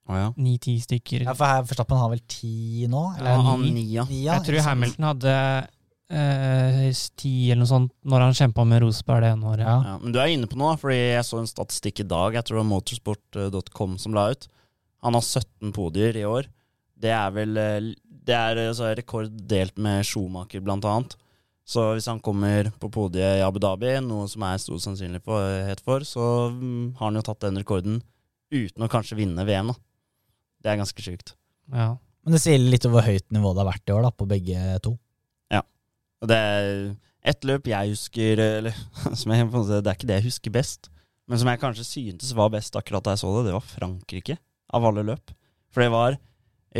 ja. 0.08 0.30
ni-ti 0.40 0.78
stykker. 0.80 1.26
Ja, 1.28 1.36
for 1.36 1.52
her, 1.52 1.68
Verstappen 1.68 2.00
har 2.00 2.10
vel 2.14 2.24
ti 2.32 2.88
nå? 2.92 3.04
Ja, 3.18 3.20
Eller 3.20 3.46
han 3.50 3.68
ni? 3.68 3.86
Ja, 3.98 4.08
jeg 4.08 4.48
tror? 4.48 4.64
Hamilton 4.70 5.10
hadde 5.12 5.36
ti 6.12 7.34
eller 7.50 7.62
noe 7.64 7.70
sånt 7.70 7.94
når 8.04 8.26
han 8.26 8.38
kjempa 8.38 8.66
med 8.68 8.82
Rosberg 8.84 9.24
det 9.24 9.32
ene 9.36 9.52
året. 9.52 9.66
Ja. 9.68 9.78
Ja, 9.88 9.98
men 10.02 10.14
du 10.16 10.20
er 10.22 10.32
inne 10.34 10.50
på 10.52 10.60
noe, 10.60 10.74
fordi 10.80 10.98
jeg 10.98 11.28
så 11.28 11.40
en 11.40 11.50
statistikk 11.50 12.04
i 12.04 12.08
dag. 12.08 12.36
Jeg 12.36 12.48
tror 12.48 12.60
det 12.60 12.64
var 12.64 12.72
motorsport.com 12.72 13.98
som 14.02 14.18
la 14.18 14.30
ut. 14.34 14.48
Han 15.06 15.18
har 15.18 15.26
17 15.26 15.74
podier 15.76 16.20
i 16.20 16.26
år. 16.28 16.50
Det 17.02 17.14
er 17.16 17.34
vel 17.34 17.58
eh, 17.58 17.92
Det 18.06 18.38
er 18.38 18.60
altså, 18.68 18.92
rekord 18.98 19.32
delt 19.50 19.78
med 19.82 20.06
Schumacher, 20.06 20.62
blant 20.62 20.86
annet. 20.86 21.16
Så 21.66 21.86
hvis 21.96 22.10
han 22.10 22.20
kommer 22.20 22.72
på 22.82 22.90
podiet 22.92 23.40
i 23.40 23.46
Abu 23.46 23.60
Dhabi, 23.62 23.94
noe 24.04 24.28
som 24.30 24.44
er 24.46 24.60
stor 24.62 24.80
sannsynlighet 24.82 25.84
for, 25.86 26.06
så 26.06 26.26
mm, 26.52 26.98
har 27.00 27.08
han 27.08 27.20
jo 27.20 27.26
tatt 27.26 27.46
den 27.46 27.62
rekorden 27.62 28.02
uten 28.52 28.84
å 28.84 28.90
kanskje 28.92 29.18
vinne 29.22 29.46
VM. 29.48 29.72
da. 29.72 29.78
Det 30.62 30.72
er 30.72 30.82
ganske 30.82 31.06
sjukt. 31.06 31.36
Ja. 31.72 31.94
Men 32.22 32.36
det 32.36 32.42
sier 32.44 32.60
litt 32.62 32.86
over 32.86 33.00
hvor 33.00 33.08
høyt 33.08 33.32
nivå 33.34 33.54
det 33.54 33.64
har 33.64 33.72
vært 33.72 33.90
i 33.90 33.96
år, 33.96 34.04
da, 34.06 34.12
på 34.14 34.28
begge 34.30 34.82
to. 34.86 34.98
Og 36.22 36.30
det 36.30 36.38
er 36.38 36.72
ett 37.32 37.46
løp 37.46 37.68
jeg 37.70 37.92
husker 37.94 38.40
Eller 38.42 38.76
som 39.20 39.34
jeg, 39.34 39.48
det 39.52 39.80
er 39.86 39.96
ikke 39.96 40.10
det 40.10 40.20
jeg 40.20 40.28
husker 40.30 40.54
best, 40.54 40.90
men 41.30 41.40
som 41.42 41.50
jeg 41.52 41.62
kanskje 41.62 41.86
syntes 41.88 42.34
var 42.38 42.52
best 42.54 42.76
akkurat 42.78 43.06
da 43.06 43.16
jeg 43.16 43.22
så 43.24 43.32
det, 43.38 43.48
det 43.50 43.56
var 43.56 43.66
Frankrike, 43.66 44.38
av 44.74 44.86
alle 44.90 45.04
løp. 45.08 45.34
For 45.72 45.86
det 45.86 45.92
var 45.94 46.18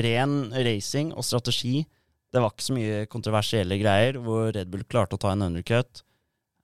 ren 0.06 0.34
racing 0.56 1.12
og 1.16 1.24
strategi. 1.28 1.86
Det 2.32 2.40
var 2.42 2.52
ikke 2.54 2.66
så 2.66 2.76
mye 2.76 3.06
kontroversielle 3.12 3.78
greier, 3.80 4.18
hvor 4.24 4.50
Red 4.56 4.70
Bull 4.72 4.84
klarte 4.88 5.16
å 5.18 5.22
ta 5.22 5.32
en 5.34 5.46
undercut. 5.50 6.04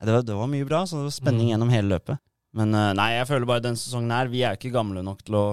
Det 0.03 0.13
var, 0.13 0.25
det 0.27 0.35
var 0.37 0.49
mye 0.51 0.67
bra, 0.67 0.83
så 0.87 0.99
det 0.99 1.07
var 1.07 1.15
spenning 1.15 1.47
Mm. 1.47 1.51
gjennom 1.53 1.71
hele 1.73 1.91
løpet. 1.95 2.19
Men 2.57 2.73
eh, 2.75 2.91
nei, 2.97 3.07
jeg 3.17 3.27
føler 3.29 3.49
bare 3.49 3.63
denne 3.65 3.79
sesongen 3.79 4.11
her 4.15 4.29
Vi 4.31 4.41
er 4.43 4.53
jo 4.55 4.59
ikke 4.61 4.75
gamle 4.77 5.03
nok 5.03 5.23
til 5.27 5.35
å 5.35 5.45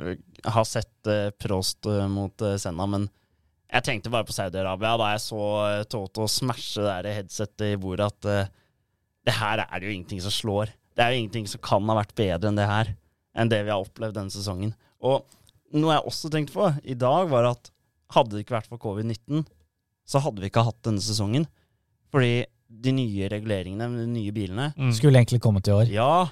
eh, 0.00 0.16
ha 0.50 0.62
sett 0.66 1.10
uh, 1.10 1.28
Prost 1.38 1.86
eh, 1.86 2.06
mot 2.08 2.44
Senna, 2.58 2.86
men 2.90 3.08
jeg 3.74 3.86
tenkte 3.86 4.12
bare 4.12 4.26
på 4.26 4.34
Saudi-Arabia 4.36 4.94
da 5.00 5.10
jeg 5.14 5.22
så 5.24 5.40
uh, 5.42 5.84
Toto 5.90 6.28
smashe 6.30 6.82
det 6.84 6.92
der 7.06 7.18
headsetet 7.18 7.72
i 7.72 7.80
bordet, 7.80 8.06
at 8.12 8.28
uh, 8.30 8.52
det 9.26 9.34
her 9.34 9.64
er 9.64 9.80
det 9.80 9.88
jo 9.88 9.94
ingenting 9.96 10.22
som 10.22 10.34
slår. 10.34 10.70
Det 10.94 11.02
er 11.02 11.14
jo 11.14 11.22
ingenting 11.22 11.48
som 11.50 11.62
kan 11.64 11.88
ha 11.90 11.96
vært 11.98 12.14
bedre 12.18 12.50
enn 12.50 12.60
det 12.60 12.68
her. 12.70 12.92
Enn 13.34 13.50
det 13.50 13.64
vi 13.64 13.72
har 13.72 13.82
opplevd 13.82 14.14
denne 14.14 14.30
sesongen. 14.30 14.74
Og 15.02 15.24
noe 15.74 15.96
jeg 15.96 16.06
også 16.06 16.30
tenkte 16.30 16.54
på 16.54 16.68
i 16.86 16.94
dag, 16.98 17.26
var 17.32 17.50
at 17.50 17.72
hadde 18.14 18.36
det 18.36 18.44
ikke 18.44 18.58
vært 18.60 18.70
for 18.70 18.82
covid-19, 18.82 19.42
så 20.06 20.20
hadde 20.22 20.44
vi 20.44 20.52
ikke 20.52 20.66
hatt 20.68 20.78
denne 20.86 21.02
sesongen. 21.02 21.48
Fordi 22.14 22.44
de 22.84 22.92
nye 22.94 23.28
reguleringene, 23.32 23.88
de 23.98 24.06
nye 24.10 24.34
bilene 24.34 24.70
Mm. 24.76 24.92
Skulle 24.94 25.18
egentlig 25.18 25.40
kommet 25.42 25.66
i 25.68 25.74
år. 25.74 25.90
Ja, 25.90 26.28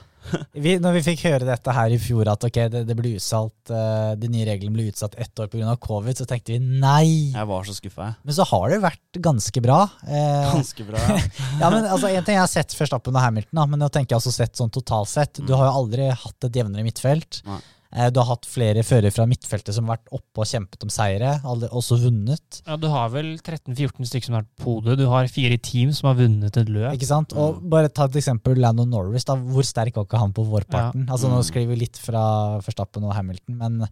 Vi, 0.55 0.77
når 0.83 0.95
vi 0.99 1.03
fikk 1.07 1.25
høre 1.27 1.47
dette 1.49 1.75
her 1.75 1.93
i 1.93 1.99
fjor, 2.01 2.29
at 2.31 2.45
ok, 2.47 2.59
det, 2.73 2.83
det 2.89 2.97
ble 2.99 3.15
utsatt, 3.19 3.73
uh, 3.73 4.13
de 4.19 4.31
nye 4.33 4.47
reglene 4.49 4.75
ble 4.77 4.87
utsatt 4.93 5.17
ett 5.21 5.43
år 5.43 5.51
pga. 5.53 5.75
covid, 5.83 6.17
så 6.19 6.27
tenkte 6.29 6.55
vi 6.55 6.61
nei. 6.63 7.33
jeg 7.35 7.49
var 7.51 7.67
så 7.67 7.75
skuffa, 7.77 8.11
jeg. 8.11 8.19
Men 8.29 8.39
så 8.39 8.47
har 8.53 8.67
det 8.73 8.81
vært 8.85 9.21
ganske 9.29 9.65
bra. 9.65 9.81
Eh, 10.07 10.55
Ganske 10.55 10.87
bra. 10.89 11.03
Ja. 11.03 11.19
ja, 11.63 11.71
men 11.75 11.85
altså, 11.87 12.09
En 12.13 12.25
ting 12.25 12.39
jeg 12.39 12.45
har 12.45 12.51
sett 12.53 12.75
Verstappen 12.79 13.17
og 13.19 13.25
Hamilton, 13.25 13.59
da, 13.63 13.67
men 13.75 13.83
nå 13.83 13.91
tenker 13.93 14.15
jeg 14.15 14.23
også 14.23 14.35
sett 14.37 14.59
sånn 14.59 14.73
totalt 14.73 15.11
sett. 15.11 15.43
Du 15.43 15.55
har 15.57 15.69
jo 15.69 15.77
aldri 15.83 16.09
hatt 16.11 16.49
et 16.49 16.59
jevnere 16.63 16.87
midtfelt. 16.87 17.43
Nei. 17.49 17.61
Eh, 17.95 18.09
du 18.09 18.21
har 18.23 18.29
hatt 18.31 18.47
flere 18.49 18.81
førere 18.89 19.11
fra 19.13 19.27
midtfeltet 19.29 19.75
som 19.77 19.85
har 19.91 19.99
vært 19.99 20.13
oppe 20.17 20.41
og 20.41 20.47
kjempet 20.49 20.83
om 20.87 20.89
seire, 20.93 21.35
også 21.45 21.99
vunnet. 22.01 22.63
Ja, 22.67 22.77
du 22.81 22.87
har 22.89 23.11
vel 23.13 23.35
13-14 23.37 24.09
stykker 24.09 24.25
som 24.31 24.37
har 24.39 24.45
vært 24.47 24.63
på 24.65 24.77
hodet. 24.79 24.97
Du 25.03 25.05
har 25.11 25.29
fire 25.29 25.59
team 25.61 25.93
som 25.93 26.09
har 26.09 26.17
vunnet 26.23 26.57
et 26.57 26.71
løp. 26.73 26.95
Ikke 26.97 27.09
sant? 27.11 27.35
Og 27.37 27.61
Mm. 27.61 27.69
bare 27.69 27.89
ta 27.93 28.05
et 28.09 28.17
eksempel 28.17 28.57
Lando 28.57 28.85
Norris. 28.87 29.25
da, 29.25 29.37
Hvor 29.37 29.63
sterk 29.63 29.95
var 29.97 30.07
ikke 30.07 30.19
han 30.19 30.33
på 30.33 30.47
vårparten? 30.49 31.07
Altså 31.11 31.29
Nå 31.29 31.37
Mm. 31.43 31.45
skriver 31.51 31.69
vi 31.69 31.77
litt 31.85 31.97
fra 31.99 32.61
Forstappen 32.63 33.05
og 33.05 33.13
Hamilton, 33.15 33.59
men 33.59 33.89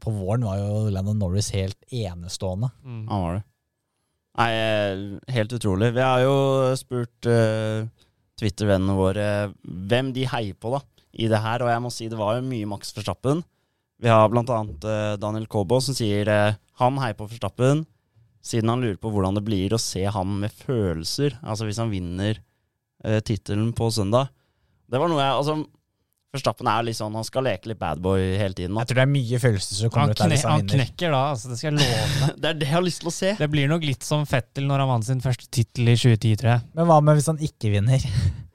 på 0.00 0.10
våren 0.12 0.42
var 0.44 0.58
jo 0.58 0.90
Lando 0.90 1.12
Norris 1.14 1.50
helt 1.50 1.76
enestående. 1.92 2.70
Mm. 2.84 3.08
Han 3.08 3.22
var 3.22 3.34
det. 3.36 3.44
Nei, 4.36 4.50
eh, 4.52 5.18
helt 5.32 5.52
utrolig. 5.52 5.94
Vi 5.94 6.00
har 6.00 6.20
jo 6.20 6.74
spurt 6.76 7.24
uh, 7.26 7.86
Twitter-vennene 8.36 8.94
våre 8.98 9.54
hvem 9.64 10.12
de 10.12 10.24
heier 10.26 10.52
på 10.54 10.70
da, 10.74 10.80
i 11.16 11.28
det 11.30 11.40
her, 11.42 11.64
og 11.64 11.72
jeg 11.72 11.82
må 11.84 11.92
si 11.92 12.08
det 12.12 12.18
var 12.20 12.38
jo 12.38 12.46
mye 12.46 12.68
Max 12.68 12.92
Verstappen. 12.96 13.42
Vi 14.02 14.12
har 14.12 14.28
blant 14.28 14.50
annet 14.52 14.84
eh, 14.84 15.12
Daniel 15.20 15.46
Kobo 15.48 15.80
som 15.80 15.96
sier 15.96 16.28
eh, 16.28 16.56
han 16.80 16.98
heier 17.00 17.16
på 17.16 17.28
Verstappen, 17.30 17.86
siden 18.44 18.70
han 18.70 18.82
lurer 18.84 18.98
på 19.00 19.10
hvordan 19.12 19.38
det 19.38 19.44
blir 19.46 19.72
å 19.74 19.80
se 19.80 20.04
ham 20.04 20.36
med 20.42 20.52
følelser, 20.54 21.38
altså 21.42 21.66
hvis 21.66 21.80
han 21.82 21.90
vinner 21.90 22.38
uh, 23.02 23.18
tittelen 23.26 23.72
på 23.74 23.88
søndag. 23.90 24.28
Det 24.86 25.00
var 25.02 25.10
noe 25.10 25.18
jeg, 25.18 25.32
altså, 25.40 25.56
Forstappen 26.36 26.68
er 26.68 26.84
litt 26.84 26.98
sånn, 26.98 27.16
han 27.16 27.24
skal 27.26 27.46
leke 27.46 27.70
litt 27.70 27.80
badboy 27.80 28.20
hele 28.36 28.54
tiden. 28.54 28.76
Da. 28.76 28.84
Jeg 28.84 28.92
tror 28.92 29.00
det 29.00 29.04
er 29.06 29.12
mye 29.14 29.40
følelser 29.40 29.78
som 29.80 29.88
Han, 29.88 29.94
kommer 29.96 30.12
ut 30.12 30.20
der 30.20 30.32
hvis 30.34 30.44
han 30.44 30.52
han 30.52 30.62
vinner. 30.62 30.84
knekker 30.84 31.14
da, 31.16 31.20
altså, 31.32 31.50
det 31.50 31.58
skal 31.58 31.70
jeg 31.70 31.78
love 31.80 31.96
deg. 31.96 32.34
Det 32.44 32.50
er 32.50 32.58
det 32.60 32.68
jeg 32.68 32.76
har 32.76 32.86
lyst 32.86 33.02
til 33.02 33.10
å 33.10 33.16
se. 33.16 33.34
Det 33.40 33.48
blir 33.56 33.70
nok 33.72 33.86
litt 33.88 34.06
som 34.06 34.26
Fettel 34.28 34.68
når 34.68 34.84
han 34.84 34.92
vant 34.92 35.08
sin 35.08 35.22
første 35.24 35.48
tittel 35.48 35.88
i 35.88 35.96
2010, 35.96 36.40
tror 36.42 36.52
jeg. 36.52 36.66
Men 36.76 36.90
hva 36.92 37.00
med 37.02 37.18
hvis 37.18 37.30
han 37.32 37.40
ikke 37.50 37.72
vinner? 37.72 38.04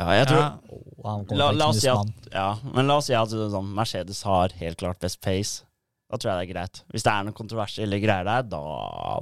Ja, 0.00 0.06
jeg 0.16 0.26
tror, 0.30 0.40
Ja, 0.40 1.12
han 1.12 1.26
la, 1.36 1.50
la 1.56 1.66
oss 1.70 1.80
si 1.82 1.88
at, 1.92 2.28
ja, 2.32 2.46
men 2.74 2.88
la 2.88 2.96
oss 3.00 3.08
si 3.10 3.14
at 3.16 3.32
sånn, 3.32 3.70
Mercedes 3.76 4.22
har 4.28 4.52
helt 4.60 4.78
klart 4.80 5.00
best 5.02 5.20
pace. 5.24 5.62
Da 6.10 6.18
tror 6.18 6.32
jeg 6.32 6.40
det 6.40 6.48
er 6.48 6.52
greit. 6.54 6.80
Hvis 6.90 7.04
det 7.06 7.12
er 7.12 7.26
noen 7.28 7.36
kontroversielle 7.38 8.00
greier 8.02 8.24
der, 8.26 8.42
da, 8.50 8.60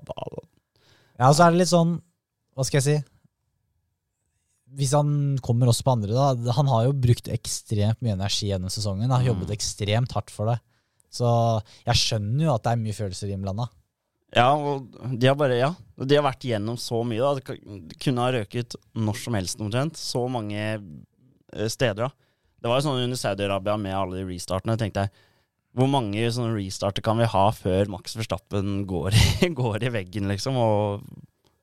da 0.08 0.26
Ja, 1.18 1.32
så 1.34 1.46
er 1.48 1.52
det 1.54 1.60
litt 1.64 1.72
sånn 1.72 1.96
Hva 2.56 2.64
skal 2.66 2.78
jeg 2.80 2.86
si? 2.86 2.96
Hvis 4.78 4.92
han 4.96 5.10
kommer 5.44 5.70
også 5.70 5.84
på 5.86 5.94
andre, 5.96 6.12
da 6.12 6.52
Han 6.58 6.68
har 6.68 6.86
jo 6.88 6.92
brukt 6.96 7.28
ekstremt 7.32 8.00
mye 8.04 8.16
energi 8.18 8.50
gjennom 8.50 8.72
sesongen. 8.72 9.10
Har 9.10 9.22
Mm. 9.22 9.28
jobbet 9.32 9.50
ekstremt 9.56 10.12
hardt 10.12 10.30
for 10.30 10.46
det. 10.52 10.58
Så 11.10 11.24
jeg 11.86 11.94
skjønner 11.96 12.44
jo 12.44 12.54
at 12.54 12.62
det 12.64 12.72
er 12.72 12.82
mye 12.82 12.92
følelser 12.96 13.32
innblanda. 13.32 13.68
Ja, 14.36 14.48
og 14.52 14.90
de 15.16 15.28
har 15.28 15.36
bare 15.38 15.56
Ja, 15.56 15.70
de 16.04 16.18
har 16.18 16.26
vært 16.26 16.44
gjennom 16.44 16.76
så 16.80 17.00
mye. 17.06 17.20
da 17.20 17.54
De 17.56 17.96
kunne 18.00 18.26
ha 18.26 18.32
røket 18.34 18.76
når 18.94 19.22
som 19.22 19.38
helst 19.38 19.62
omtrent. 19.62 19.96
Så 19.96 20.26
mange 20.30 20.58
eh, 20.58 21.68
steder. 21.68 22.08
da 22.08 22.10
Det 22.60 22.68
var 22.68 22.80
jo 22.80 22.88
sånn 22.88 23.06
under 23.06 23.20
Saudi-Arabia 23.20 23.78
med 23.80 23.96
alle 23.96 24.20
de 24.20 24.28
restartene. 24.28 24.76
tenkte 24.76 25.06
jeg 25.06 25.24
Hvor 25.74 25.88
mange 25.88 26.28
sånne 26.32 26.56
restarter 26.58 27.02
kan 27.02 27.18
vi 27.18 27.24
ha 27.24 27.46
før 27.52 27.88
Max 27.88 28.16
Verstappen 28.16 28.84
går 28.86 29.16
går 29.62 29.88
i 29.88 29.94
veggen, 29.96 30.28
liksom? 30.28 30.60
Og, 30.60 31.08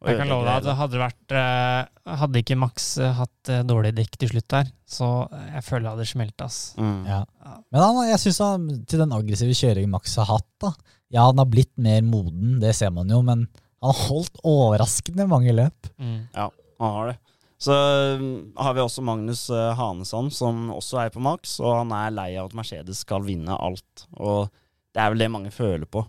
og 0.01 0.09
Jeg 0.09 0.17
kan 0.17 0.33
love 0.33 0.49
deg 0.49 0.57
at 0.57 0.65
det 0.65 0.77
hadde 0.81 1.03
vært 1.03 1.37
eh, 1.37 2.17
Hadde 2.23 2.41
ikke 2.41 2.57
Max 2.57 2.97
eh, 2.97 3.13
hatt 3.13 3.53
dårlig 3.69 3.93
dekk 3.93 4.17
til 4.17 4.33
slutt 4.33 4.49
der, 4.49 4.73
så 4.89 5.29
jeg 5.53 5.63
føler 5.65 5.85
det 5.85 5.93
hadde 5.93 6.09
smelt, 6.09 6.43
mm. 6.81 6.99
Ja. 7.05 7.21
Men 7.69 7.81
han, 7.81 8.01
jeg 8.09 8.21
syns 8.25 8.41
han 8.41 8.67
til 8.89 9.01
den 9.05 9.13
aggressive 9.13 9.53
kjøringen 9.53 9.93
Max 9.93 10.17
har 10.17 10.33
hatt, 10.33 10.49
da 10.61 10.73
Ja, 11.13 11.27
han 11.27 11.39
har 11.39 11.49
blitt 11.51 11.73
mer 11.77 12.01
moden, 12.05 12.57
det 12.63 12.73
ser 12.77 12.91
man 12.95 13.11
jo, 13.11 13.21
men 13.25 13.45
han 13.83 13.91
har 13.91 14.01
holdt 14.09 14.41
overraskende 14.47 15.27
mange 15.29 15.53
løp. 15.53 15.91
Mm. 16.01 16.25
Han 16.33 16.51
har 16.97 17.13
det. 17.13 17.19
Så 17.61 17.75
um, 18.19 18.25
har 18.59 18.75
vi 18.75 18.83
også 18.83 19.03
Magnus 19.05 19.45
Hanesson, 19.49 20.27
som 20.33 20.67
også 20.75 21.05
er 21.05 21.13
på 21.13 21.23
maks, 21.23 21.59
og 21.63 21.77
han 21.83 21.93
er 21.95 22.15
lei 22.15 22.29
av 22.35 22.49
at 22.49 22.57
Mercedes 22.57 23.05
skal 23.05 23.23
vinne 23.25 23.55
alt. 23.55 24.07
Og 24.17 24.49
det 24.95 25.03
er 25.03 25.13
vel 25.13 25.23
det 25.23 25.31
mange 25.31 25.53
føler 25.55 25.87
på. 25.87 26.03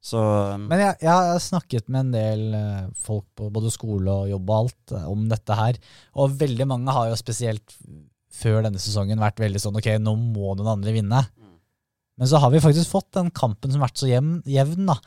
Så 0.00 0.20
um, 0.20 0.64
Men 0.70 0.80
jeg, 0.80 0.96
jeg 1.04 1.12
har 1.12 1.42
snakket 1.44 1.90
med 1.92 2.06
en 2.06 2.12
del 2.14 2.44
eh, 2.56 2.84
folk 2.96 3.26
på 3.36 3.50
både 3.52 3.72
skole 3.74 4.14
og 4.22 4.30
jobb 4.30 4.48
og 4.48 4.62
alt 4.62 4.94
eh, 4.96 5.08
om 5.12 5.26
dette 5.28 5.58
her, 5.58 5.80
og 6.16 6.38
veldig 6.40 6.66
mange 6.70 6.94
har 6.96 7.10
jo 7.10 7.18
spesielt 7.20 7.76
før 8.40 8.64
denne 8.64 8.80
sesongen 8.80 9.20
vært 9.20 9.42
veldig 9.42 9.60
sånn 9.60 9.76
ok, 9.76 9.90
nå 10.00 10.14
må 10.16 10.54
noen 10.54 10.72
andre 10.78 10.94
vinne. 10.96 11.20
Men 12.20 12.28
så 12.28 12.36
har 12.42 12.52
vi 12.52 12.60
faktisk 12.60 12.92
fått 12.92 13.14
den 13.16 13.30
kampen 13.32 13.72
som 13.72 13.80
har 13.80 13.88
vært 13.88 14.02
så 14.02 14.10
jevn, 14.10 14.42
jevn 14.44 14.90
da. 14.90 14.98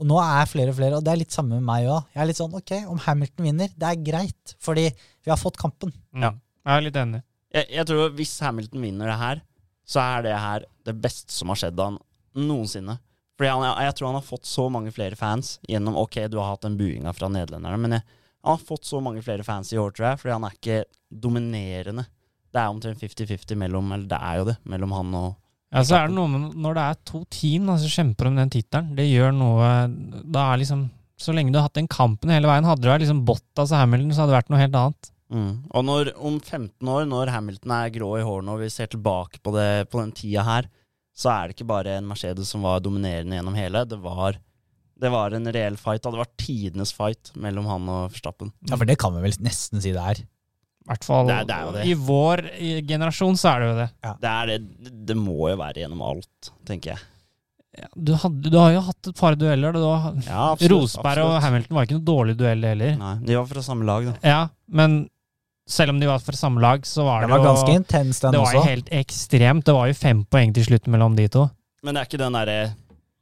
Og 0.00 0.06
nå 0.08 0.16
er 0.24 0.48
flere 0.48 0.72
og 0.72 0.78
flere, 0.78 0.96
og 0.96 1.04
det 1.04 1.12
er 1.12 1.20
litt 1.20 1.34
samme 1.34 1.58
med 1.58 1.66
meg 1.68 1.84
òg. 1.92 2.06
Jeg 2.14 2.22
er 2.22 2.28
litt 2.30 2.40
sånn 2.40 2.54
ok, 2.56 2.72
om 2.88 3.02
Hamilton 3.04 3.46
vinner, 3.46 3.74
det 3.76 3.90
er 3.90 4.00
greit, 4.06 4.54
fordi 4.64 4.86
vi 4.88 5.30
har 5.30 5.40
fått 5.40 5.60
kampen. 5.60 5.92
Ja. 6.16 6.32
Jeg 6.62 6.72
er 6.78 6.84
litt 6.86 6.96
enig. 6.96 7.20
jeg, 7.52 7.66
jeg 7.76 7.88
tror 7.90 8.14
hvis 8.16 8.32
Hamilton 8.40 8.86
vinner 8.86 9.10
det 9.10 9.18
her, 9.20 9.42
så 9.84 10.00
er 10.00 10.24
det 10.24 10.32
her 10.38 10.64
det 10.88 10.94
beste 11.04 11.34
som 11.34 11.52
har 11.52 11.60
skjedd 11.60 11.82
han 11.82 12.00
noensinne. 12.38 12.96
Fordi 13.36 13.50
han, 13.50 13.66
jeg, 13.66 13.86
jeg 13.88 13.96
tror 13.98 14.08
han 14.08 14.18
har 14.20 14.26
fått 14.30 14.48
så 14.48 14.66
mange 14.72 14.92
flere 14.94 15.18
fans 15.18 15.56
gjennom 15.68 15.98
Ok, 16.00 16.18
du 16.32 16.38
har 16.40 16.54
hatt 16.54 16.64
den 16.64 16.78
buinga 16.80 17.12
fra 17.16 17.28
nederlenderne, 17.32 17.80
men 17.84 17.98
jeg, 17.98 18.06
han 18.42 18.56
har 18.56 18.64
fått 18.72 18.88
så 18.88 19.02
mange 19.04 19.22
flere 19.26 19.44
fans 19.44 19.74
i 19.74 19.80
år, 19.80 19.92
tror 19.92 20.08
jeg, 20.08 20.22
fordi 20.22 20.34
han 20.38 20.48
er 20.48 20.56
ikke 20.56 20.80
dominerende. 21.12 22.06
Det 22.52 22.60
er 22.60 22.72
omtrent 22.72 23.00
50-50 23.00 23.56
mellom 23.60 23.92
Eller 23.94 24.08
det 24.10 24.18
er 24.18 24.40
jo 24.40 24.48
det, 24.50 24.56
mellom 24.68 24.96
han 24.96 25.14
og 25.20 25.30
Ja, 25.72 25.82
så 25.88 25.96
er 25.96 26.10
det 26.10 26.16
noe 26.18 26.28
med 26.28 26.56
Når 26.60 26.74
det 26.76 26.82
er 26.84 26.98
to 27.08 27.22
team 27.32 27.70
da, 27.70 27.78
som 27.80 27.92
kjemper 27.92 28.28
om 28.28 28.36
den 28.36 28.50
tittelen, 28.52 28.90
det 28.98 29.06
gjør 29.08 29.30
noe 29.32 29.70
Da 30.28 30.50
er 30.52 30.60
liksom 30.60 30.82
Så 31.16 31.32
lenge 31.32 31.54
du 31.54 31.56
har 31.56 31.64
hatt 31.64 31.78
den 31.78 31.88
kampen 31.88 32.32
hele 32.34 32.50
veien, 32.50 32.68
hadde 32.68 32.84
du 32.84 32.90
vært 32.90 33.04
liksom 33.06 33.24
Bottas 33.24 33.72
og 33.72 33.80
Hamilton, 33.80 34.12
så 34.12 34.24
hadde 34.24 34.34
det 34.34 34.40
vært 34.40 34.52
noe 34.52 34.60
helt 34.60 34.78
annet. 34.78 35.12
Mm. 35.32 35.52
Og 35.72 35.84
når, 35.86 36.10
om 36.20 36.36
15 36.36 36.88
år, 36.92 37.06
når 37.08 37.32
Hamilton 37.32 37.74
er 37.78 37.92
grå 37.94 38.10
i 38.18 38.24
hårene 38.26 38.52
og 38.52 38.60
vi 38.60 38.70
ser 38.72 38.90
tilbake 38.92 39.40
på, 39.40 39.54
det, 39.56 39.68
på 39.92 40.02
den 40.02 40.12
tida 40.16 40.44
her, 40.44 40.68
så 41.16 41.30
er 41.32 41.48
det 41.48 41.56
ikke 41.56 41.70
bare 41.70 41.96
en 41.98 42.08
Mercedes 42.08 42.50
som 42.52 42.64
var 42.66 42.82
dominerende 42.84 43.38
gjennom 43.38 43.56
hele. 43.56 43.84
Det 43.88 43.98
var, 44.02 44.36
det 45.00 45.12
var 45.12 45.36
en 45.36 45.52
reell 45.56 45.78
fight. 45.80 46.02
Det 46.02 46.10
hadde 46.10 46.22
vært 46.24 46.36
tidenes 46.42 46.92
fight 46.96 47.32
mellom 47.38 47.68
han 47.70 47.88
og 47.92 48.12
Verstappen. 48.12 48.52
Ja, 48.68 48.76
For 48.76 48.88
det 48.88 48.98
kan 49.00 49.14
vi 49.16 49.24
vel 49.24 49.36
nesten 49.44 49.84
si 49.84 49.94
det 49.94 50.04
er. 50.12 50.22
I 50.82 50.90
hvert 50.90 51.04
fall 51.06 51.26
Det 51.28 51.34
er- 51.36 51.44
det 51.46 51.54
er 51.56 51.64
jo 51.64 51.72
det. 51.72 51.84
i 51.86 51.94
vår 51.94 52.42
generasjon 52.88 53.36
så 53.38 53.52
er 53.54 53.60
det 53.60 53.68
jo 53.70 53.74
det. 53.78 53.88
Det, 54.20 54.30
er 54.32 54.46
det, 54.46 55.06
det 55.06 55.16
må 55.16 55.36
jo 55.52 55.56
være 55.60 55.74
gjennom 55.84 56.02
alt, 56.02 56.50
tenker 56.66 56.92
jeg. 56.96 56.98
Ja, 57.78 57.86
du, 57.96 58.12
hadde, 58.20 58.50
du 58.50 58.58
har 58.58 58.72
jo 58.74 58.80
hatt 58.84 59.08
et 59.08 59.16
par 59.16 59.34
dueller. 59.34 59.72
Du 59.72 59.80
har, 59.80 60.12
Ja, 60.26 60.50
absolutt, 60.52 60.74
Rosberg 60.92 61.22
og. 61.24 61.38
Hamilton 61.40 61.74
var 61.78 61.86
ikke 61.86 61.96
noe 61.96 62.04
dårlig 62.10 62.34
duell, 62.36 62.62
heller. 62.68 62.96
Nei, 63.00 63.14
de 63.24 63.36
var 63.38 63.46
fra 63.46 63.62
samme 63.64 63.86
lag, 63.88 64.04
da. 64.10 64.14
Ja, 64.28 64.40
men 64.68 65.08
selv 65.66 65.94
om 65.94 66.00
de 66.02 66.06
var 66.10 66.18
fra 66.20 66.36
samme 66.36 66.60
lag, 66.60 66.82
så 66.84 67.06
var 67.06 67.22
Det 67.22 67.30
det, 67.30 67.38
var 67.38 67.46
ganske 67.46 67.68
jo 67.72 67.78
intens, 67.80 68.20
den 68.20 68.32
Det 68.36 68.40
var 68.42 68.52
jo 68.58 68.62
helt 68.66 68.90
ekstremt. 68.92 69.64
Det 69.64 69.72
var 69.78 69.86
jo 69.88 69.94
fem 69.94 70.24
poeng 70.28 70.52
til 70.52 70.64
slutt 70.68 70.86
mellom 70.92 71.16
de 71.16 71.28
to. 71.28 71.46
Men 71.82 71.94
det 71.94 72.02
er 72.02 72.10
ikke 72.10 72.18
den 72.26 72.32
derre 72.36 72.74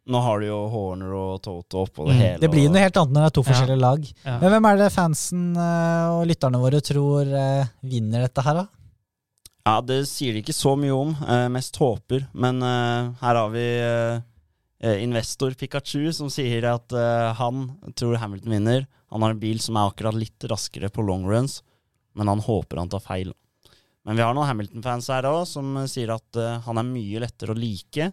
Nå 0.09 0.21
har 0.25 0.41
du 0.41 0.47
jo 0.47 0.69
Horner 0.73 1.13
og 1.15 1.43
Toto 1.45 1.85
oppå 1.85 2.07
det 2.09 2.15
Mm. 2.17 2.21
hele. 2.23 2.39
Det 2.41 2.51
blir 2.51 2.67
og- 2.67 2.73
noe 2.73 2.81
helt 2.83 2.97
annet 2.97 3.13
når 3.13 3.21
det 3.21 3.27
er 3.27 3.37
to 3.37 3.43
Ja. 3.45 3.53
forskjellige 3.53 3.81
lag. 3.81 4.13
Ja. 4.25 4.39
Men 4.41 4.51
hvem 4.51 4.67
er 4.73 4.77
det 4.79 4.93
fansen 4.93 5.57
eh, 5.57 6.09
og 6.11 6.27
lytterne 6.27 6.59
våre 6.59 6.81
tror 6.81 7.27
eh, 7.33 7.67
vinner 7.85 8.21
dette 8.27 8.43
her, 8.43 8.55
da? 8.55 8.69
Ja, 9.67 9.81
det 9.83 10.07
sier 10.09 10.33
de 10.33 10.43
ikke 10.43 10.55
så 10.57 10.77
mye 10.77 10.91
om. 10.97 11.11
eh, 11.29 11.49
mest 11.49 11.77
håper. 11.77 12.27
Men 12.35 12.63
eh, 12.63 13.13
her 13.21 13.35
har 13.35 13.51
vi 13.51 14.21
eh, 14.83 15.03
investor 15.05 15.51
Pikachu 15.55 16.13
som 16.13 16.29
sier 16.29 16.65
at 16.65 16.91
han 17.37 17.77
tror 17.95 18.17
Hamilton 18.17 18.51
vinner. 18.51 18.87
Han 19.13 19.21
har 19.23 19.31
en 19.31 19.39
bil 19.39 19.59
som 19.61 19.77
er 19.77 19.91
akkurat 19.91 20.15
litt 20.15 20.39
raskere 20.49 20.89
på 20.91 21.05
long 21.07 21.25
runs, 21.27 21.63
men 22.17 22.27
han 22.27 22.41
håper 22.41 22.79
han 22.79 22.89
tar 22.89 23.01
feil. 23.01 23.33
Men 24.07 24.17
vi 24.17 24.23
har 24.23 24.33
noen 24.35 24.47
Hamilton-fans 24.49 25.09
her 25.09 25.23
òg 25.29 25.47
som 25.47 25.75
sier 25.87 26.09
at 26.15 26.63
han 26.65 26.79
er 26.79 26.83
mye 26.83 27.21
lettere 27.21 27.51
å 27.55 27.59
like. 27.59 28.13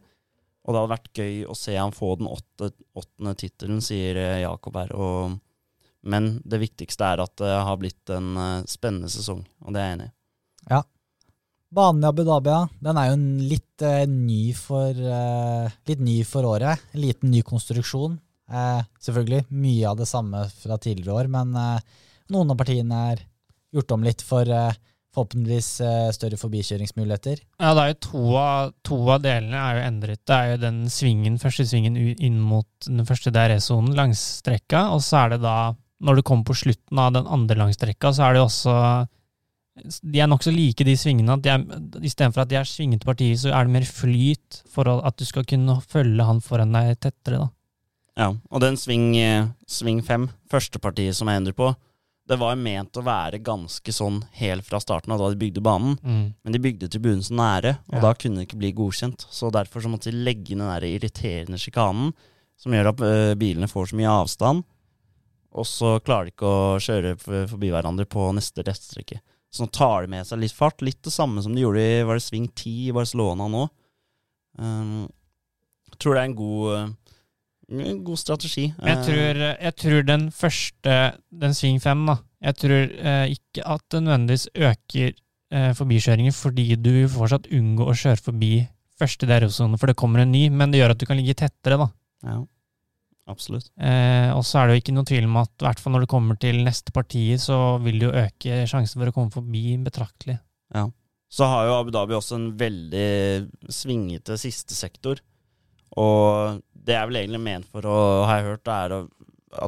Og 0.68 0.74
det 0.74 0.82
hadde 0.82 0.92
vært 0.92 1.22
gøy 1.22 1.36
å 1.48 1.56
se 1.56 1.78
han 1.80 1.96
få 1.96 2.12
den 2.20 2.28
åtte, 2.28 2.74
åttende 3.00 3.34
tittelen, 3.40 3.80
sier 3.84 4.20
eh, 4.20 4.42
Jakob 4.44 4.76
her. 4.76 4.92
Og, 5.00 5.38
men 6.12 6.30
det 6.44 6.60
viktigste 6.60 7.08
er 7.08 7.24
at 7.24 7.34
det 7.40 7.54
har 7.56 7.80
blitt 7.80 8.12
en 8.12 8.36
eh, 8.36 8.68
spennende 8.68 9.12
sesong, 9.12 9.46
og 9.64 9.74
det 9.74 9.82
er 9.82 9.88
jeg 9.88 9.98
enig 9.98 10.10
i. 10.10 10.14
Ja. 10.74 10.82
Banen 11.78 12.04
i 12.04 12.08
Abu 12.08 12.24
Dhabi. 12.28 12.58
Den 12.84 13.00
er 13.00 13.10
jo 13.10 13.16
litt 13.48 13.84
eh, 13.88 14.04
ny 14.12 14.42
for 14.56 14.92
eh, 14.92 15.78
Litt 15.88 16.04
ny 16.04 16.20
for 16.28 16.48
året. 16.48 16.84
En 16.92 17.04
liten 17.04 17.32
ny 17.32 17.42
konstruksjon. 17.48 18.20
Eh, 18.52 18.84
selvfølgelig 19.04 19.48
mye 19.52 19.88
av 19.88 19.98
det 20.00 20.08
samme 20.12 20.46
fra 20.52 20.78
tidligere 20.80 21.16
år, 21.24 21.32
men 21.32 21.56
eh, 21.60 22.04
noen 22.36 22.52
av 22.52 22.60
partiene 22.60 23.02
er 23.14 23.24
gjort 23.76 23.96
om 23.96 24.06
litt 24.08 24.24
for 24.24 24.52
forhåpentligvis 25.18 25.70
eh, 25.82 26.12
større 26.16 26.38
forbikjøringsmuligheter. 26.40 27.42
Ja, 27.60 27.74
det 27.74 27.84
er 27.84 27.92
jo 27.92 27.98
to 28.06 28.22
av, 28.38 28.72
to 28.86 29.00
av 29.10 29.24
delene 29.26 29.58
er 29.58 29.80
jo 29.80 29.88
endret. 29.90 30.22
Det 30.30 30.38
er 30.38 30.52
jo 30.54 30.62
den 30.62 30.80
svingen, 30.94 31.40
første 31.42 31.66
svingen 31.68 31.98
inn 31.98 32.38
mot 32.40 32.68
den 32.86 33.04
første 33.08 33.34
DRS-sonen 33.34 33.98
langs 33.98 34.22
strekka, 34.44 34.88
og 34.94 35.02
så 35.06 35.24
er 35.26 35.36
det 35.36 35.42
da, 35.46 35.74
når 36.06 36.20
du 36.20 36.26
kommer 36.30 36.46
på 36.52 36.58
slutten 36.62 37.02
av 37.02 37.14
den 37.18 37.28
andre 37.28 37.58
langstrekka, 37.58 38.14
så 38.14 38.28
er 38.28 38.34
det 38.38 38.44
jo 38.44 38.50
også 38.52 38.80
De 40.10 40.18
er 40.24 40.26
nokså 40.30 40.50
like, 40.50 40.82
de 40.86 40.96
svingene. 40.98 41.34
at 41.38 41.42
de 41.46 41.50
er- 41.54 42.02
Istedenfor 42.02 42.42
at 42.42 42.50
de 42.50 42.56
er 42.58 42.66
svingete 42.66 43.06
partier, 43.06 43.36
så 43.38 43.52
er 43.54 43.66
det 43.68 43.74
mer 43.76 43.86
flyt 43.86 44.64
for 44.74 44.90
at 44.90 45.18
du 45.18 45.26
skal 45.26 45.46
kunne 45.46 45.76
følge 45.86 46.26
han 46.26 46.40
foran 46.42 46.72
deg 46.74 47.00
tettere, 47.00 47.38
da. 47.44 47.50
Ja, 48.18 48.32
og 48.50 48.62
den 48.62 48.74
sving, 48.74 49.16
eh, 49.16 49.46
sving 49.70 50.02
5, 50.02 50.30
første 50.50 50.80
partiet 50.82 51.14
som 51.14 51.28
jeg 51.30 51.38
endrer 51.38 51.54
på, 51.54 51.76
det 52.28 52.38
var 52.42 52.56
ment 52.60 52.98
å 53.00 53.04
være 53.06 53.40
ganske 53.44 53.94
sånn 53.96 54.18
helt 54.36 54.66
fra 54.68 54.80
starten 54.84 55.14
av 55.16 55.20
da 55.22 55.30
de 55.32 55.40
bygde 55.40 55.62
banen. 55.64 55.96
Men 56.04 56.52
de 56.56 56.60
bygde 56.60 56.90
tribunen 56.92 57.24
så 57.24 57.36
nære, 57.40 57.78
og 57.88 57.96
Ja. 57.96 58.02
da 58.02 58.14
kunne 58.14 58.42
det 58.42 58.48
ikke 58.50 58.60
bli 58.60 58.72
godkjent. 58.76 59.24
Så 59.32 59.52
derfor 59.52 59.82
så 59.82 59.90
måtte 59.90 60.12
de 60.12 60.18
legge 60.26 60.52
inn 60.52 60.60
den 60.60 60.68
der 60.68 60.84
irriterende 60.88 61.58
sjikanen, 61.62 62.12
som 62.58 62.72
gjør 62.74 62.90
at 62.92 63.00
øh, 63.06 63.36
bilene 63.40 63.70
får 63.72 63.90
så 63.92 63.96
mye 63.96 64.12
avstand. 64.12 64.64
Og 65.58 65.66
så 65.66 65.96
klarer 66.04 66.26
de 66.28 66.32
ikke 66.36 66.52
å 66.52 66.78
kjøre 66.84 67.16
forbi 67.48 67.70
hverandre 67.72 68.06
på 68.06 68.28
neste 68.36 68.62
rettstrekke. 68.68 69.22
Så 69.50 69.64
nå 69.64 69.72
tar 69.72 70.04
de 70.04 70.12
med 70.12 70.28
seg 70.28 70.40
litt 70.42 70.52
fart. 70.54 70.82
Litt 70.84 71.02
det 71.08 71.14
samme 71.14 71.42
som 71.42 71.56
de 71.56 71.62
gjorde 71.64 71.80
i 71.80 72.04
var 72.04 72.20
det 72.20 72.26
sving 72.28 72.50
10 72.52 72.90
i 72.90 72.92
Barcelona 72.94 73.48
nå. 73.48 73.70
Um, 74.60 75.08
jeg 75.88 76.00
tror 76.04 76.14
det 76.18 76.22
er 76.22 76.30
en 76.30 76.36
god, 76.38 76.76
en 76.78 76.98
god 77.70 78.18
strategi. 78.20 78.74
Jeg 78.80 78.98
Eh, 78.98 79.04
tror, 79.04 79.42
jeg 79.62 79.76
tror 79.76 80.04
den 80.08 80.30
første, 80.32 80.98
den 81.32 81.54
sving 81.54 81.82
fem, 81.82 82.06
da 82.08 82.18
Jeg 82.42 82.56
tror 82.56 82.84
eh, 83.02 83.34
ikke 83.34 83.64
at 83.66 83.82
det 83.90 84.04
nødvendigvis 84.04 84.48
øker 84.56 85.14
eh, 85.52 85.72
forbikjøringer, 85.74 86.32
fordi 86.32 86.76
du 86.78 86.92
vil 86.92 87.08
fortsatt 87.10 87.48
unngå 87.52 87.88
å 87.90 87.96
kjøre 87.98 88.22
forbi 88.22 88.52
første 89.00 89.26
DRO-sone, 89.30 89.78
for 89.78 89.88
det 89.88 89.96
kommer 89.98 90.22
en 90.22 90.32
ny, 90.32 90.50
men 90.50 90.72
det 90.72 90.80
gjør 90.80 90.92
at 90.94 91.00
du 91.02 91.06
kan 91.10 91.18
ligge 91.18 91.34
tettere, 91.38 91.78
da. 91.78 91.88
Ja, 92.24 92.38
absolutt. 93.28 93.70
Eh, 93.80 94.30
og 94.38 94.44
så 94.46 94.60
er 94.62 94.68
det 94.68 94.76
jo 94.78 94.82
ikke 94.84 94.96
noe 94.96 95.06
tvil 95.10 95.26
om 95.26 95.38
at 95.42 95.50
i 95.60 95.66
hvert 95.68 95.80
fall 95.82 95.94
når 95.98 96.06
det 96.06 96.10
kommer 96.14 96.38
til 96.40 96.62
neste 96.64 96.94
parti, 96.96 97.26
så 97.42 97.80
vil 97.84 98.00
det 98.00 98.08
jo 98.08 98.14
øke 98.22 98.62
sjansen 98.70 99.02
for 99.02 99.10
å 99.12 99.16
komme 99.18 99.34
forbi 99.34 99.78
betraktelig. 99.84 100.38
Ja. 100.76 100.86
så 101.32 101.46
har 101.48 101.66
jo 101.68 101.74
Abu 101.82 101.92
Dhabi 101.92 102.14
også 102.16 102.36
en 102.38 102.52
veldig 102.60 103.50
svingete 103.74 104.38
siste 104.40 104.76
sektor. 104.78 105.20
Og 105.98 106.62
det 106.88 106.96
er 106.96 107.06
vel 107.10 107.20
egentlig 107.22 107.42
ment 107.44 107.68
for 107.74 107.86
å, 107.90 107.98
har 108.30 108.40
jeg 108.42 108.48
hørt, 108.52 108.72
er 108.72 108.96
å, 108.96 109.00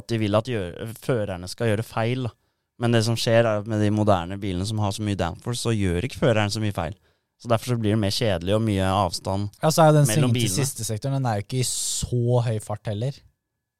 at 0.00 0.08
de 0.10 0.18
vil 0.22 0.38
at 0.38 0.48
gjør, 0.50 0.94
førerne 1.04 1.48
skal 1.50 1.70
gjøre 1.74 1.84
feil. 1.86 2.26
Da. 2.28 2.34
Men 2.80 2.96
det 2.96 3.02
som 3.04 3.16
skjer 3.20 3.42
er 3.44 3.60
at 3.60 3.68
med 3.68 3.82
de 3.84 3.90
moderne 3.92 4.38
bilene 4.40 4.64
som 4.68 4.80
har 4.80 4.92
så 4.96 5.04
mye 5.04 5.18
downforce, 5.20 5.60
så 5.66 5.74
gjør 5.76 6.06
ikke 6.08 6.20
føreren 6.22 6.52
så 6.52 6.62
mye 6.64 6.72
feil. 6.76 6.96
Så 7.40 7.48
derfor 7.48 7.72
så 7.72 7.80
blir 7.80 7.94
det 7.94 8.00
mer 8.02 8.12
kjedelig 8.12 8.52
og 8.56 8.62
mye 8.66 8.84
avstand. 8.92 9.48
Ja, 9.62 9.70
så 9.72 9.82
er 9.86 9.90
jo 9.92 9.98
den 10.00 10.08
Mellom 10.10 10.32
bilene. 10.36 10.52
siste 10.60 10.84
sektoren 10.84 11.14
Den 11.16 11.28
er 11.30 11.38
jo 11.40 11.44
ikke 11.46 11.60
i 11.62 11.68
så 11.68 12.40
høy 12.44 12.58
fart 12.60 12.90
heller. 12.92 13.16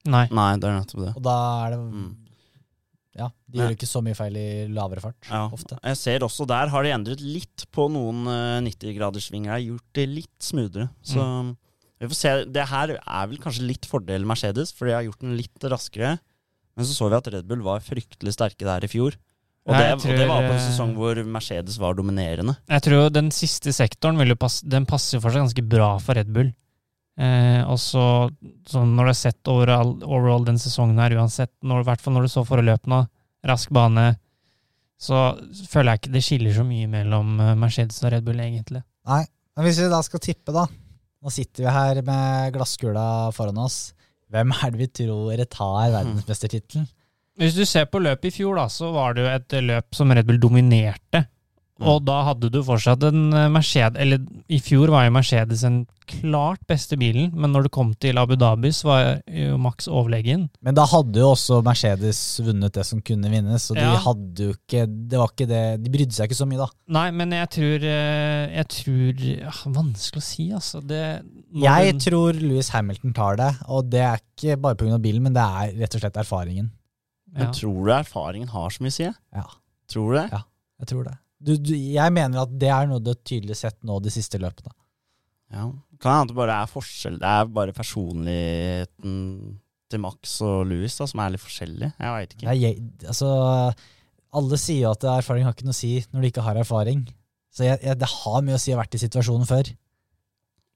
Nei. 0.09 0.23
Nei, 0.33 0.51
det 0.57 0.69
er 0.71 0.79
nettopp 0.79 1.03
det. 1.05 1.13
Og 1.21 1.23
da 1.27 1.35
er 1.67 1.75
det 1.75 1.81
Mm. 1.91 2.11
Ja, 3.21 3.27
de 3.51 3.59
Ja. 3.59 3.65
gjør 3.67 3.73
ikke 3.75 3.89
så 3.91 4.01
mye 4.07 4.15
feil 4.17 4.37
i 4.39 4.67
lavere 4.73 5.01
fart. 5.03 5.17
Ja. 5.29 5.43
Ofte. 5.53 5.77
Jeg 5.83 5.97
ser 5.99 6.21
også 6.25 6.47
der 6.49 6.69
har 6.73 6.83
de 6.87 6.93
endret 6.95 7.21
litt 7.21 7.65
på 7.75 7.89
noen 7.91 8.23
uh, 8.31 8.61
90-graderssvinger. 8.65 9.59
Gjort 9.67 9.89
det 9.99 10.05
litt 10.09 10.39
smoothere. 10.47 10.89
Så 11.03 11.19
vi 12.01 12.09
får 12.09 12.17
se. 12.17 12.31
Det 12.49 12.67
her 12.71 12.95
er 12.97 13.31
vel 13.31 13.41
kanskje 13.43 13.67
litt 13.69 13.89
fordel 13.89 14.25
Mercedes, 14.29 14.73
for 14.73 14.89
de 14.89 14.97
har 14.97 15.05
gjort 15.05 15.25
den 15.25 15.37
litt 15.37 15.67
raskere. 15.69 16.15
Men 16.79 16.89
så 16.89 16.97
så 16.97 17.11
vi 17.11 17.19
at 17.19 17.29
Red 17.35 17.49
Bull 17.49 17.65
var 17.67 17.83
fryktelig 17.85 18.33
sterke 18.37 18.65
der 18.65 18.87
i 18.87 18.91
fjor. 18.91 19.19
Og, 19.69 19.75
det, 19.77 19.91
tror, 20.01 20.15
og 20.15 20.17
det 20.17 20.29
var 20.31 20.47
på 20.47 20.55
en 20.55 20.57
eh, 20.57 20.65
sesong 20.71 20.95
hvor 20.97 21.19
Mercedes 21.29 21.77
var 21.79 21.99
dominerende. 21.99 22.55
Jeg 22.73 22.85
tror 22.87 23.11
den 23.13 23.29
siste 23.35 23.75
sektoren 23.77 24.17
vil 24.19 24.33
jo 24.33 24.39
passe, 24.41 24.65
den 24.65 24.89
passer 24.89 25.21
for 25.21 25.35
seg 25.35 25.45
ganske 25.45 25.65
bra 25.69 25.91
for 26.01 26.17
Red 26.17 26.33
Bull. 26.33 26.49
Eh, 27.21 27.61
og 27.69 27.77
så 27.83 28.03
når 28.73 29.03
du 29.03 29.11
har 29.11 29.19
sett 29.19 29.53
overall, 29.53 29.93
overall 30.07 30.47
den 30.49 30.59
sesongen 30.63 30.99
her, 31.03 31.13
uansett, 31.21 31.53
når, 31.61 31.85
i 31.85 31.89
hvert 31.91 32.03
fall 32.03 32.17
når 32.17 32.27
du 32.27 32.33
så 32.33 32.47
foreløpende 32.49 33.03
rask 33.51 33.73
bane, 33.77 34.15
så 35.01 35.21
føler 35.69 35.93
jeg 35.93 36.01
ikke 36.01 36.15
det 36.17 36.25
skiller 36.25 36.57
så 36.57 36.65
mye 36.65 36.89
mellom 36.93 37.37
eh, 37.41 37.57
Mercedes 37.61 38.01
og 38.01 38.15
Red 38.15 38.25
Bull, 38.25 38.41
egentlig. 38.41 38.81
Nei, 39.09 39.27
men 39.57 39.69
hvis 39.69 39.83
vi 39.85 39.93
da 39.93 40.01
skal 40.07 40.25
tippe, 40.25 40.57
da. 40.57 40.65
Nå 41.21 41.33
sitter 41.35 41.67
vi 41.67 41.73
her 41.75 42.01
med 42.07 42.55
glasskula 42.55 43.05
foran 43.37 43.59
oss. 43.61 43.93
Hvem 44.31 44.55
er 44.55 44.73
det 44.73 44.81
vi 44.81 44.89
tror 45.03 45.43
tar 45.51 45.91
verdensmestertittelen? 45.93 46.87
Hvis 47.41 47.57
du 47.57 47.65
ser 47.69 47.87
på 47.89 48.01
løpet 48.03 48.31
i 48.31 48.35
fjor, 48.35 48.57
da, 48.57 48.67
så 48.73 48.91
var 48.95 49.15
det 49.17 49.25
jo 49.25 49.31
et 49.33 49.57
løp 49.65 49.97
som 49.97 50.13
Red 50.13 50.29
Bull 50.29 50.41
dominerte. 50.41 51.25
Mm. 51.81 51.87
Og 51.89 52.03
da 52.05 52.19
hadde 52.27 52.51
du 52.53 52.59
fortsatt 52.63 53.03
en 53.09 53.33
eh, 53.33 53.47
Mercedes 53.49 53.97
Eller 54.03 54.19
i 54.53 54.59
fjor 54.61 54.91
var 54.93 55.07
jo 55.07 55.15
Mercedes 55.17 55.63
den 55.65 55.87
klart 56.11 56.61
beste 56.69 56.97
bilen, 56.99 57.31
men 57.39 57.53
når 57.55 57.69
det 57.69 57.71
kom 57.73 57.93
til 58.03 58.19
Abu 58.19 58.35
Dhabi, 58.37 58.69
så 58.75 58.89
var 58.89 59.03
jo 59.31 59.57
Max 59.63 59.87
overlegen. 59.89 60.49
Men 60.61 60.75
da 60.75 60.85
hadde 60.91 61.23
jo 61.23 61.29
også 61.33 61.61
Mercedes 61.65 62.19
vunnet 62.45 62.75
det 62.75 62.85
som 62.85 63.01
kunne 63.01 63.31
vinnes, 63.31 63.69
og 63.71 63.77
de 63.79 63.85
Ja. 63.87 63.95
hadde 64.05 64.49
jo 64.49 64.55
ikke 64.57 64.83
Det 64.91 65.19
var 65.23 65.29
ikke 65.33 65.47
det 65.49 65.63
De 65.85 65.91
brydde 65.95 66.13
seg 66.13 66.29
ikke 66.29 66.41
så 66.43 66.49
mye, 66.51 66.59
da. 66.59 66.67
Nei, 66.99 67.07
men 67.13 67.31
jeg 67.33 67.49
tror 67.57 67.87
eh, 67.87 68.57
Jeg 68.59 68.69
tror 68.75 69.25
ja, 69.39 69.55
Vanskelig 69.79 70.21
å 70.21 70.27
si, 70.27 70.51
altså. 70.53 70.83
Det, 70.87 71.23
Jeg 71.55 71.93
den- 71.95 72.01
tror 72.05 72.33
Louis 72.43 72.69
Hamilton 72.75 73.15
tar 73.15 73.37
det, 73.41 73.53
og 73.69 73.89
det 73.89 74.01
er 74.05 74.19
ikke 74.21 74.61
bare 74.61 74.75
pga. 74.77 74.99
bilen, 75.01 75.23
men 75.23 75.33
det 75.33 75.43
er 75.47 75.73
rett 75.81 75.95
og 75.95 76.01
slett 76.05 76.17
erfaringen. 76.27 76.71
ja. 77.33 77.45
Men 77.45 77.53
tror 77.55 77.85
du 77.87 77.93
erfaringen 77.95 78.49
har 78.49 78.69
så 78.71 78.81
mye 78.83 78.91
å 78.91 78.99
si? 78.99 79.05
Ja, 79.33 79.47
Tror 79.89 80.13
du 80.13 80.19
det? 80.19 80.29
Ja. 80.33 80.43
jeg 80.81 80.89
tror 80.89 81.05
det. 81.05 81.17
Du, 81.41 81.55
du, 81.57 81.73
jeg 81.73 82.13
mener 82.13 82.43
at 82.43 82.53
det 82.61 82.69
er 82.69 82.89
noe 82.89 83.01
du 83.01 83.15
har 83.15 83.21
tydelig 83.25 83.57
sett 83.63 83.79
nå 83.87 83.97
de 84.05 84.13
siste 84.13 84.41
løpene. 84.41 84.73
Ja. 85.51 85.67
Kan 86.01 86.15
hende 86.15 86.31
det 86.31 86.39
bare 86.39 86.61
er 86.63 86.69
forskjell 86.71 87.17
Det 87.21 87.27
er 87.29 87.49
bare 87.51 87.75
personligheten 87.77 89.15
til 89.91 90.01
Max 90.01 90.37
og 90.47 90.69
Louis 90.71 90.95
da, 90.97 91.09
som 91.11 91.23
er 91.25 91.33
litt 91.35 91.43
forskjellig. 91.43 91.91
Jeg 91.99 92.15
veit 92.15 92.37
ikke. 92.37 92.55
jeg, 92.55 92.85
altså, 93.11 93.31
alle 94.39 94.59
sier 94.63 94.85
jo 94.85 94.93
at 94.95 95.07
erfaring 95.17 95.49
har 95.49 95.57
ikke 95.57 95.67
noe 95.67 95.75
å 95.75 95.81
si 95.81 95.97
når 96.13 96.23
de 96.23 96.31
ikke 96.31 96.45
har 96.47 96.61
erfaring. 96.61 97.03
Så 97.51 97.67
jeg, 97.67 97.81
jeg, 97.83 97.99
det 97.99 98.11
har 98.13 98.45
mye 98.47 98.59
å 98.59 98.63
si 98.63 98.71
å 98.71 98.77
ha 98.77 98.85
vært 98.85 98.95
i 98.97 99.03
situasjonen 99.03 99.49
før. 99.49 99.73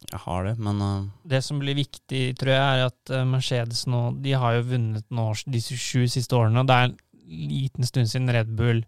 Jeg 0.05 0.21
har 0.27 0.49
det, 0.49 0.57
men 0.61 0.83
uh, 0.83 1.05
Det 1.25 1.41
som 1.47 1.61
blir 1.63 1.79
viktig, 1.79 2.25
tror 2.41 2.53
jeg, 2.53 2.65
er 2.65 2.91
at 2.91 3.13
eh, 3.15 3.23
Mercedes 3.25 3.87
nå 3.89 4.01
De 4.21 4.35
har 4.37 4.59
jo 4.59 4.67
vunnet 4.75 5.07
nå 5.09 5.31
de 5.49 5.63
sju 5.65 6.03
siste 6.13 6.37
årene, 6.37 6.61
og 6.61 6.69
det 6.69 6.77
er 6.77 6.91
en 6.91 6.99
liten 7.55 7.89
stund 7.89 8.11
siden 8.11 8.33
Red 8.35 8.51
Bull 8.59 8.83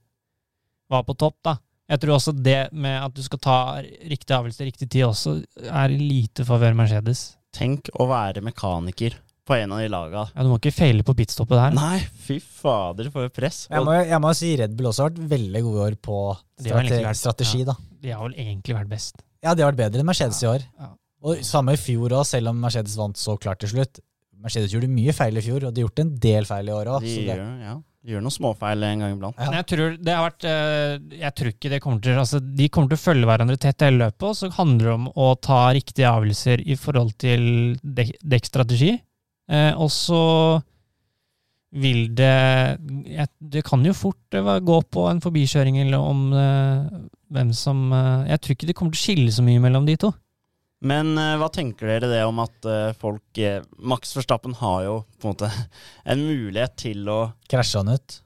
var 0.93 1.07
på 1.07 1.17
topp, 1.19 1.39
da. 1.47 1.57
Jeg 1.89 2.01
tror 2.03 2.17
også 2.17 2.33
det 2.35 2.73
med 2.75 2.97
at 2.99 3.15
du 3.15 3.23
skal 3.23 3.39
ta 3.39 3.57
riktig 3.83 4.35
avgjørelse 4.35 4.59
til 4.59 4.67
riktig 4.73 4.89
tid 4.91 5.05
også, 5.07 5.37
er 5.71 5.93
i 5.95 5.99
lite 6.01 6.45
favør 6.49 6.75
Mercedes. 6.75 7.37
tenk 7.55 7.89
å 7.97 8.09
være 8.11 8.43
mekaniker 8.45 9.15
på 9.47 9.55
en 9.55 9.71
av 9.73 9.79
de 9.79 9.89
laga. 9.89 10.25
Ja, 10.35 10.43
Du 10.43 10.49
må 10.51 10.59
ikke 10.59 10.73
feile 10.75 11.05
på 11.07 11.15
pitstoppet 11.15 11.55
der. 11.57 11.71
Nei, 11.79 12.01
fy 12.27 12.41
fader, 12.43 13.09
for 13.15 13.25
et 13.29 13.33
press. 13.37 13.69
Jeg 13.71 13.85
må, 13.87 13.95
jeg 14.03 14.19
må 14.21 14.33
si 14.35 14.57
Red 14.59 14.75
Bull 14.77 14.89
også 14.91 15.07
har 15.07 15.11
vært 15.15 15.29
veldig 15.31 15.63
gode 15.63 15.85
år 15.87 15.95
på 16.03 16.17
strategi. 16.61 17.03
vært- 17.05 17.17
strategi. 17.23 17.65
da. 17.65 17.77
De 18.03 18.11
har 18.11 18.23
vel 18.27 18.35
egentlig 18.35 18.75
vært 18.75 18.89
best. 18.91 19.23
Ja, 19.43 19.55
de 19.55 19.63
har 19.63 19.71
vært 19.73 19.85
bedre 19.85 20.01
enn 20.03 20.07
Mercedes 20.11 20.43
i 20.43 20.47
år. 20.51 20.67
Ja. 20.81 20.91
Og 21.23 21.37
samme 21.47 21.73
i 21.73 21.77
fjor 21.77 22.11
òg, 22.11 22.27
selv 22.27 22.49
om 22.49 22.61
Mercedes 22.61 22.97
vant 22.99 23.17
så 23.17 23.39
klart 23.39 23.61
til 23.61 23.69
slutt. 23.71 24.01
Mercedes 24.43 24.73
gjorde 24.75 24.91
mye 24.91 25.15
feil 25.15 25.39
i 25.39 25.41
fjor, 25.41 25.65
og 25.65 25.73
de 25.75 25.81
har 25.81 25.89
gjort 25.89 26.01
en 26.03 26.11
del 26.19 26.45
feil 26.45 26.69
i 26.69 26.73
år 26.73 26.87
òg. 26.87 27.01
de 27.07 27.25
ja, 27.27 27.37
de 27.79 27.96
gjør 28.07 28.23
noen 28.25 28.35
småfeil 28.35 28.85
en 28.87 29.03
gang 29.03 29.15
iblant. 29.17 29.41
Ja. 29.41 29.51
Jeg 29.59 29.67
tror 29.73 29.97
det 29.99 30.15
har 30.15 30.25
vært 30.29 30.47
eh, 30.49 31.17
Jeg 31.19 31.33
tror 31.39 31.51
ikke 31.53 31.73
det 31.73 31.81
kommer 31.85 32.03
til 32.05 32.21
altså, 32.21 32.41
De 32.41 32.69
kommer 32.73 32.93
til 32.93 32.99
å 32.99 33.03
følge 33.03 33.29
hverandre 33.31 33.59
tett 33.61 33.85
hele 33.87 34.05
løpet, 34.05 34.27
og 34.29 34.39
så 34.39 34.51
handler 34.59 34.89
det 34.89 34.95
om 34.95 35.09
å 35.11 35.29
ta 35.43 35.61
riktige 35.77 36.13
avgjørelser 36.13 36.65
i 36.67 36.79
forhold 36.81 37.13
til 37.23 37.45
dek 37.83 38.15
dekkstrategi. 38.37 38.93
Eh, 39.51 39.73
og 39.75 39.91
så 39.95 40.23
vil 41.77 42.07
det 42.17 42.79
Det 43.39 43.63
kan 43.67 43.83
jo 43.85 43.95
fort 43.97 44.39
eh, 44.39 44.53
gå 44.71 44.79
på 44.91 45.09
en 45.11 45.23
forbikjøring 45.25 45.81
eller 45.83 45.99
om 46.13 46.29
hvem 47.27 47.51
som 47.59 47.91
Jeg 48.31 48.39
tror 48.39 48.55
ikke 48.55 48.69
det 48.71 48.77
kommer 48.79 48.95
til 48.95 49.03
å 49.03 49.07
skille 49.07 49.35
så 49.35 49.45
mye 49.47 49.63
mellom 49.63 49.89
de 49.89 49.99
to. 49.99 50.13
Men 50.85 51.15
uh, 51.17 51.37
hva 51.41 51.49
tenker 51.53 51.89
dere 51.89 52.11
det 52.11 52.21
om 52.29 52.43
at 52.45 52.67
uh, 52.69 52.93
folk 53.01 53.41
uh, 53.41 53.63
Max 53.81 54.13
Verstappen 54.17 54.55
har 54.61 54.83
jo 54.85 54.97
på 55.21 55.29
en 55.31 55.33
måte 55.37 55.49
en 56.13 56.25
mulighet 56.27 56.77
til 56.85 57.09
å 57.09 57.21
Krasje 57.49 57.81
han 57.81 57.95
ut. 57.97 58.19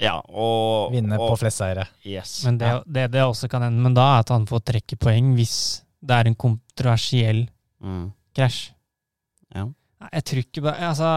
Ja, 0.00 0.18
og 0.28 0.92
Vinne 0.94 1.18
og, 1.20 1.34
på 1.34 1.40
flest 1.42 1.60
seire. 1.60 1.86
Yes. 2.08 2.38
Men 2.46 2.58
det, 2.60 2.70
det, 2.88 3.06
det 3.12 3.24
også 3.24 3.48
kan 3.52 3.64
hende, 3.66 3.82
men 3.84 3.96
da 3.96 4.06
er 4.14 4.22
at 4.24 4.32
han 4.32 4.46
får 4.48 4.62
trekke 4.72 4.96
poeng 5.00 5.34
hvis 5.36 5.56
det 6.00 6.16
er 6.16 6.30
en 6.30 6.38
kontroversiell 6.40 7.46
Mm. 7.80 8.10
krasj. 8.36 8.74
Ja. 9.56 9.62
Jeg 10.12 10.24
tror 10.28 10.40
ikke 10.42 10.62
bare 10.66 10.88
Altså 10.90 11.10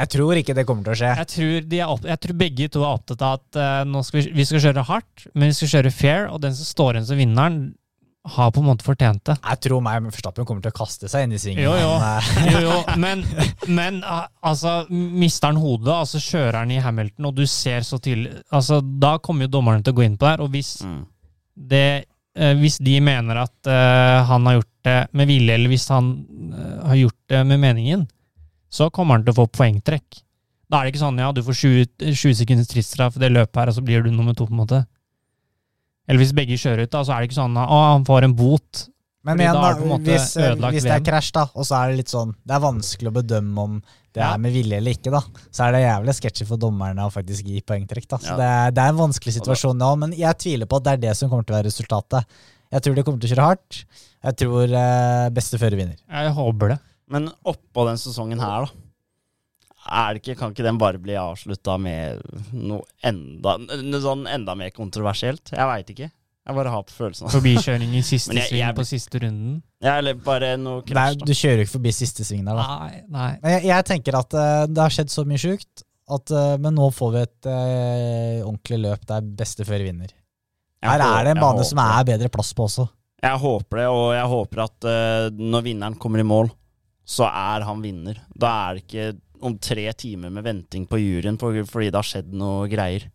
Jeg 0.00 0.08
tror 0.14 0.38
ikke 0.40 0.54
det 0.56 0.64
kommer 0.64 0.86
til 0.86 0.94
å 0.94 0.96
skje. 0.96 1.10
Jeg 1.18 1.28
tror, 1.34 1.66
de 1.68 1.80
er 1.84 1.90
opp, 1.92 2.06
jeg 2.08 2.20
tror 2.24 2.36
begge 2.40 2.68
to 2.72 2.80
er 2.80 2.94
opptatt 2.96 3.24
av 3.26 3.34
at 3.36 3.58
uh, 3.60 3.82
nå 3.84 4.00
skal 4.06 4.22
vi, 4.22 4.30
vi 4.38 4.46
skal 4.48 4.62
kjøre 4.64 4.84
hardt, 4.88 5.26
men 5.34 5.50
vi 5.50 5.58
skal 5.58 5.72
kjøre 5.74 5.92
fair, 5.92 6.24
og 6.32 6.40
den 6.40 6.56
som 6.56 6.64
står 6.70 6.96
igjen 6.96 7.08
som 7.10 7.20
vinneren, 7.20 7.58
har 8.28 8.50
på 8.52 8.60
en 8.60 8.66
måte 8.68 8.84
fortjent 8.84 9.22
det. 9.24 9.36
Jeg 9.40 9.60
tror 9.64 9.80
meg 9.80 10.02
Verstappen 10.04 10.44
kommer 10.44 10.60
til 10.60 10.72
å 10.74 10.76
kaste 10.76 11.08
seg 11.08 11.24
inn 11.24 11.32
i 11.32 11.38
svingen. 11.40 11.62
Jo, 11.64 11.72
jo. 11.78 11.92
men, 11.96 12.04
eh, 12.04 12.50
Jo, 12.52 12.60
jo, 12.66 12.74
men, 13.00 13.22
men 13.72 14.00
ah, 14.04 14.26
altså, 14.44 14.74
mister 14.90 15.48
han 15.48 15.60
hodet, 15.62 15.94
altså 15.94 16.20
kjører 16.20 16.58
han 16.60 16.70
i 16.74 16.80
Hamilton, 16.84 17.30
og 17.30 17.34
du 17.38 17.46
ser 17.48 17.80
så 17.86 17.96
tydelig 17.98 18.34
altså, 18.52 18.82
Da 18.84 19.14
kommer 19.24 19.48
jo 19.48 19.54
dommerne 19.56 19.82
til 19.82 19.94
å 19.94 19.98
gå 20.00 20.04
inn 20.04 20.18
på 20.20 20.26
det 20.28 20.34
her, 20.36 20.44
og 20.44 20.52
hvis, 20.52 20.74
Mm. 20.84 21.00
det, 21.72 22.04
eh, 22.36 22.54
hvis 22.60 22.76
de 22.84 23.00
mener 23.00 23.40
at 23.46 23.66
eh, 23.72 24.20
han 24.28 24.46
har 24.46 24.58
gjort 24.60 24.72
det 24.84 24.98
med 25.16 25.28
vilje, 25.28 25.54
eller 25.56 25.68
hvis 25.72 25.88
han 25.92 26.12
eh, 26.52 26.86
har 26.92 27.00
gjort 27.00 27.18
det 27.32 27.42
med 27.46 27.60
meningen, 27.60 28.06
så 28.70 28.90
kommer 28.92 29.16
han 29.16 29.24
til 29.24 29.32
å 29.34 29.40
få 29.42 29.48
poengtrekk. 29.58 30.20
Da 30.70 30.78
er 30.78 30.86
det 30.86 30.92
ikke 30.94 31.02
sånn 31.08 31.18
ja, 31.18 31.32
du 31.34 31.40
får 31.42 31.56
20, 31.64 31.86
20 32.14 32.36
sekunders 32.44 32.68
tidsstraff 32.70 33.16
i 33.16 33.24
det 33.24 33.32
løpet 33.32 33.56
her, 33.58 33.72
og 33.72 33.74
så 33.80 33.82
blir 33.82 34.04
du 34.04 34.12
nummer 34.12 34.36
to, 34.38 34.44
på 34.46 34.52
en 34.54 34.60
måte. 34.60 34.84
Eller 36.10 36.24
hvis 36.24 36.32
begge 36.34 36.58
kjører 36.58 36.88
ut, 36.88 36.90
da, 36.90 37.04
så 37.06 37.14
er 37.14 37.22
det 37.22 37.30
ikke 37.30 37.38
sånn 37.38 37.54
å, 37.62 37.66
han 37.94 38.04
får 38.08 38.26
en 38.26 38.34
bot. 38.34 38.86
Men 39.28 39.38
igjen, 39.44 39.54
da 39.54 39.70
hvis, 40.00 40.30
eh, 40.40 40.54
hvis 40.72 40.86
det 40.88 40.94
er 40.96 41.02
krasj, 41.04 41.30
da, 41.36 41.42
og 41.54 41.66
så 41.68 41.76
er 41.76 41.90
det 41.92 41.98
litt 42.00 42.08
sånn 42.12 42.30
Det 42.40 42.54
er 42.56 42.62
vanskelig 42.64 43.10
å 43.10 43.16
bedømme 43.18 43.64
om 43.66 43.74
det 44.16 44.22
Ja. 44.24 44.30
er 44.34 44.38
med 44.42 44.50
vilje 44.54 44.78
eller 44.80 44.96
ikke, 44.96 45.10
da. 45.12 45.20
Så 45.52 45.66
er 45.68 45.72
det 45.76 45.82
jævlig 45.84 46.14
sketsjy 46.16 46.46
for 46.48 46.56
dommerne 46.58 47.04
å 47.04 47.12
faktisk 47.12 47.46
gi 47.46 47.60
poengtrekk, 47.62 48.08
da. 48.08 48.16
Så 48.18 48.32
Ja. 48.32 48.36
det, 48.40 48.48
er, 48.48 48.70
det 48.74 48.82
er 48.82 48.88
en 48.94 49.02
vanskelig 49.04 49.34
situasjon 49.36 49.78
nå, 49.78 49.90
men 50.00 50.12
jeg 50.18 50.34
tviler 50.40 50.66
på 50.66 50.80
at 50.80 50.84
det 50.88 50.92
er 50.96 51.02
det 51.08 51.16
som 51.16 51.30
kommer 51.30 51.44
til 51.46 51.54
å 51.54 51.58
være 51.60 51.68
resultatet. 51.70 52.24
Jeg 52.72 52.82
tror 52.82 52.94
de 52.96 53.02
kommer 53.06 53.20
til 53.20 53.30
å 53.30 53.34
kjøre 53.36 53.48
hardt. 53.50 53.84
Jeg 54.24 54.36
tror 54.36 54.64
eh, 54.64 55.28
beste 55.36 55.58
fører 55.60 55.76
vinner. 55.76 55.96
Jeg 56.10 56.32
håper 56.34 56.68
det. 56.74 56.78
Men 57.10 57.30
oppå 57.44 57.86
den 57.86 57.96
sesongen 58.00 58.40
her, 58.40 58.66
da. 58.66 58.89
Er 59.88 60.14
det 60.14 60.20
ikke, 60.22 60.34
kan 60.38 60.52
ikke 60.52 60.64
den 60.66 60.78
bare 60.78 60.98
bli 61.00 61.14
avslutta 61.16 61.78
med 61.80 62.20
noe 62.52 62.82
enda, 63.06 63.54
noe 63.80 64.00
sånn 64.04 64.26
enda 64.28 64.54
mer 64.58 64.70
kontroversielt? 64.76 65.54
Jeg 65.56 65.66
veit 65.70 65.92
ikke. 65.94 66.10
Jeg 66.50 66.56
bare 66.56 66.70
har 66.72 66.82
på 66.88 66.92
følelsen 66.96 67.28
av 67.28 67.32
Forbikjøring 67.36 67.92
i 67.96 68.02
siste 68.12 68.32
Men 68.32 68.42
jeg- 68.42 68.50
sving 68.50 68.60
jeg- 68.64 68.76
på 68.76 68.84
siste 68.88 69.20
runden. 69.22 69.62
ja, 69.84 69.96
Eller 69.98 70.14
bare 70.14 70.56
noe 70.60 70.82
Nei, 70.88 71.14
du 71.14 71.32
kjører 71.32 71.62
jo 71.62 71.66
ikke 71.68 71.76
forbi 71.78 71.92
siste 71.96 72.24
svingen 72.26 72.48
der, 72.50 72.56
da. 72.60 72.66
Nei, 72.80 73.02
nei. 73.08 73.30
Men 73.42 73.54
jeg, 73.56 73.64
jeg 73.70 73.84
tenker 73.92 74.18
at 74.20 74.34
uh, 74.36 74.66
det 74.66 74.82
har 74.84 74.90
skjedd 74.94 75.12
så 75.12 75.24
mye 75.28 75.40
sjukt, 75.40 75.84
at, 76.10 76.30
eh, 76.34 76.56
men 76.58 76.74
nå 76.74 76.88
får 76.92 77.10
vi 77.14 77.20
et 77.22 77.46
uh, 77.46 78.46
ordentlig 78.48 78.80
løp 78.82 79.04
der 79.06 79.20
beste 79.38 79.64
fører 79.68 79.84
vinner. 79.86 80.10
Jeg 80.82 80.90
Her 80.90 81.04
er 81.06 81.24
det 81.28 81.34
en 81.36 81.42
bane 81.44 81.64
som 81.68 81.78
er 81.84 82.04
bedre 82.08 82.28
plass 82.32 82.50
på 82.56 82.64
også. 82.66 82.88
Jeg 83.22 83.36
håper 83.38 83.76
det, 83.82 83.86
og 83.92 84.06
jeg 84.16 84.26
håper 84.32 84.62
at 84.64 84.86
når 85.36 85.62
vinneren 85.66 85.96
kommer 86.00 86.22
i 86.22 86.24
mål, 86.26 86.48
så 87.04 87.26
er 87.28 87.66
han 87.68 87.82
vinner. 87.84 88.16
Da 88.34 88.48
er 88.70 88.78
det 88.78 88.86
ikke 88.88 89.04
om 89.46 89.56
tre 89.58 89.86
timer 89.98 90.32
med 90.34 90.44
venting 90.46 90.86
på 90.90 90.98
juryen 91.00 91.38
på, 91.40 91.52
fordi 91.68 91.90
det 91.90 91.98
har 91.98 92.06
skjedd 92.06 92.32
noe 92.36 92.68
greier. 92.70 93.06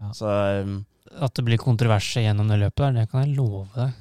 Ja. 0.00 0.10
Så 0.16 0.30
um, 0.62 0.80
at 1.22 1.36
det 1.38 1.44
blir 1.46 1.60
kontroverser 1.62 2.24
gjennom 2.26 2.48
det 2.50 2.58
løpet 2.60 2.82
der. 2.82 2.96
Det 3.00 3.06
kan 3.12 3.24
jeg 3.24 3.36
love 3.38 3.68
deg. 3.76 3.94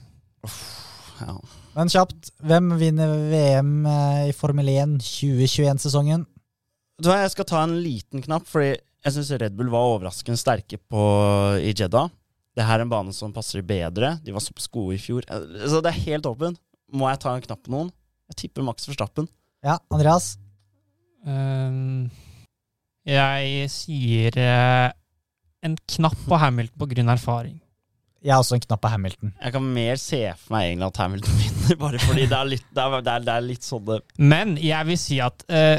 Ja. 1.21 1.36
Men 1.75 1.91
kjapt, 1.91 2.32
hvem 2.43 2.73
vinner 2.80 3.12
VM 3.32 3.71
eh, 3.88 4.21
i 4.30 4.36
Formel 4.36 4.69
1 4.71 4.97
2021-sesongen? 5.04 6.25
Du 7.01 7.10
vet, 7.10 7.25
Jeg 7.25 7.34
skal 7.36 7.47
ta 7.49 7.63
en 7.65 7.75
liten 7.84 8.23
knapp, 8.23 8.45
fordi 8.47 8.73
jeg 8.75 9.13
syns 9.15 9.34
Red 9.41 9.56
Bull 9.58 9.69
var 9.73 9.89
overraskende 9.91 10.39
sterke 10.39 10.80
på, 10.80 11.01
i 11.62 11.73
Jeddah. 11.75 12.08
Det 12.56 12.63
her 12.63 12.80
er 12.80 12.86
en 12.86 12.91
bane 12.93 13.12
som 13.13 13.34
passer 13.36 13.62
bedre. 13.67 14.15
De 14.23 14.32
var 14.34 14.43
såpass 14.43 14.69
gode 14.71 14.95
i 14.95 15.01
fjor. 15.01 15.28
Eh, 15.28 15.67
Så 15.67 15.82
det 15.84 15.91
er 15.91 16.04
helt 16.08 16.30
åpent. 16.32 16.60
Må 16.95 17.10
jeg 17.12 17.21
ta 17.23 17.36
en 17.36 17.43
knapp 17.43 17.63
på 17.65 17.73
noen? 17.73 17.91
Jeg 18.32 18.39
tipper 18.45 18.65
Max 18.65 18.88
Verstappen. 18.88 19.28
Ja, 19.65 19.78
Andreas? 19.93 20.36
Ehm, 21.25 22.09
jeg 23.05 23.69
sier 23.73 24.38
eh, 24.41 24.89
en 25.65 25.77
knapp 25.97 26.17
på 26.27 26.39
Hamilton 26.41 26.81
på 26.81 26.89
grunn 26.93 27.09
av 27.09 27.17
erfaring. 27.17 27.57
Jeg 28.25 28.33
har 28.33 28.41
også 28.41 28.57
en 28.57 28.63
knapp 28.63 28.81
på 28.81 28.89
Hamilton. 28.89 29.33
Jeg 29.38 29.53
kan 29.53 29.65
mer 29.75 29.99
se 30.01 30.21
for 30.33 30.55
meg 30.55 30.71
egentlig 30.71 30.88
at 30.88 31.01
Hamilton 31.03 31.35
vinner, 31.41 31.79
bare 31.81 31.99
fordi 32.01 32.29
det 32.29 32.38
er 32.38 32.53
litt, 32.55 32.69
det 32.73 32.85
er, 32.85 32.95
det 32.95 33.11
er, 33.13 33.25
det 33.27 33.35
er 33.35 33.45
litt 33.45 33.67
sånn 33.67 33.83
det 33.85 33.99
Men 34.17 34.55
jeg 34.61 34.89
vil 34.89 34.97
si 35.01 35.19
at 35.21 35.45
uh, 35.53 35.77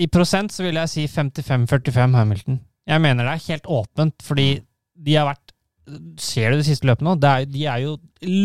i 0.00 0.08
prosent 0.12 0.52
så 0.52 0.66
vil 0.66 0.80
jeg 0.80 0.92
si 0.92 1.06
55-45 1.08 2.18
Hamilton. 2.18 2.60
Jeg 2.90 3.04
mener 3.04 3.24
det 3.24 3.32
er 3.32 3.48
helt 3.48 3.72
åpent, 3.80 4.20
fordi 4.24 4.50
de 5.00 5.16
har 5.16 5.30
vært 5.32 5.56
Ser 6.22 6.52
du 6.52 6.60
de 6.60 6.64
siste 6.68 6.86
løpene 6.86 7.08
nå? 7.08 7.12
Det 7.18 7.28
er, 7.28 7.46
de 7.50 7.62
er 7.66 7.80
jo 7.82 7.94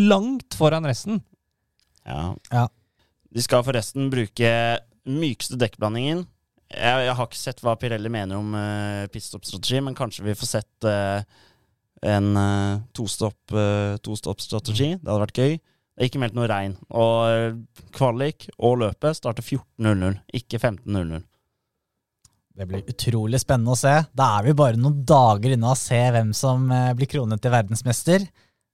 langt 0.10 0.56
foran 0.58 0.88
resten. 0.88 1.20
Ja. 2.08 2.32
Ja. 2.50 2.64
De 3.30 3.44
skal 3.44 3.62
forresten 3.68 4.08
bruke 4.10 4.50
mykeste 5.10 5.60
dekkblandingen. 5.62 6.26
Jeg, 6.74 7.06
jeg 7.06 7.16
har 7.18 7.30
ikke 7.30 7.40
sett 7.40 7.62
hva 7.64 7.76
Pirelli 7.80 8.10
mener 8.12 8.40
om 8.42 8.56
uh, 8.58 9.06
pitstop-strategi, 9.14 9.84
men 9.86 9.98
kanskje 9.98 10.26
vi 10.26 10.38
får 10.38 10.50
sett 10.50 10.88
uh, 10.90 11.22
en 12.06 12.32
uh, 12.38 12.82
tostopp-strategi. 12.98 14.96
det 14.98 15.10
hadde 15.10 15.24
vært 15.28 15.42
gøy. 15.42 15.58
Det 15.96 16.04
er 16.04 16.10
ikke 16.10 16.20
meldt 16.26 16.36
noe 16.36 16.50
regn. 16.52 16.74
Og 16.92 17.14
eh, 17.32 17.54
kvalik 17.96 18.50
og 18.60 18.82
løpet 18.82 19.16
starter 19.16 19.46
14.00, 19.46 20.18
ikke 20.42 20.60
15.00. 20.60 21.24
Det 22.56 22.68
blir 22.68 22.92
utrolig 22.92 23.40
spennende 23.40 23.72
å 23.72 23.80
se. 23.80 23.94
Da 24.16 24.28
er 24.38 24.50
vi 24.50 24.58
bare 24.60 24.80
noen 24.80 25.06
dager 25.08 25.56
unna 25.56 25.72
å 25.72 25.80
se 25.80 26.02
hvem 26.12 26.34
som 26.36 26.68
eh, 26.68 26.92
blir 27.00 27.08
kronet 27.12 27.40
til 27.44 27.56
verdensmester. 27.56 28.28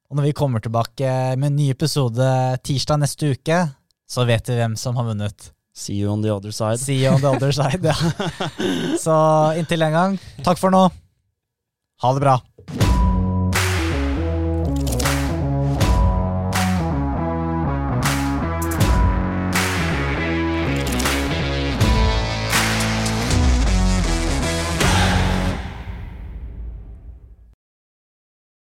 Og 0.09 0.17
når 0.17 0.31
vi 0.31 0.35
kommer 0.41 0.65
tilbake 0.65 1.13
med 1.37 1.51
en 1.51 1.59
ny 1.61 1.69
episode 1.75 2.25
tirsdag 2.65 3.03
neste 3.03 3.35
uke, 3.37 3.61
så 4.09 4.25
vet 4.25 4.49
vi 4.49 4.57
hvem 4.57 4.73
som 4.79 4.97
har 4.97 5.11
vunnet. 5.13 5.51
See 5.81 5.95
you 5.97 6.11
on 6.13 6.21
the 6.21 6.29
other 6.29 6.51
side. 6.51 6.77
See 6.79 7.03
you 7.03 7.09
on 7.09 7.21
the 7.21 7.31
other 7.31 7.51
side, 7.51 7.81
ja. 7.81 7.95
Så 9.05 9.15
inntil 9.57 9.81
en 9.81 9.97
gang, 9.97 10.19
takk 10.45 10.61
for 10.61 10.69
nå. 10.69 10.85
Ha 12.05 12.13
det 12.13 12.21
bra. 12.21 12.37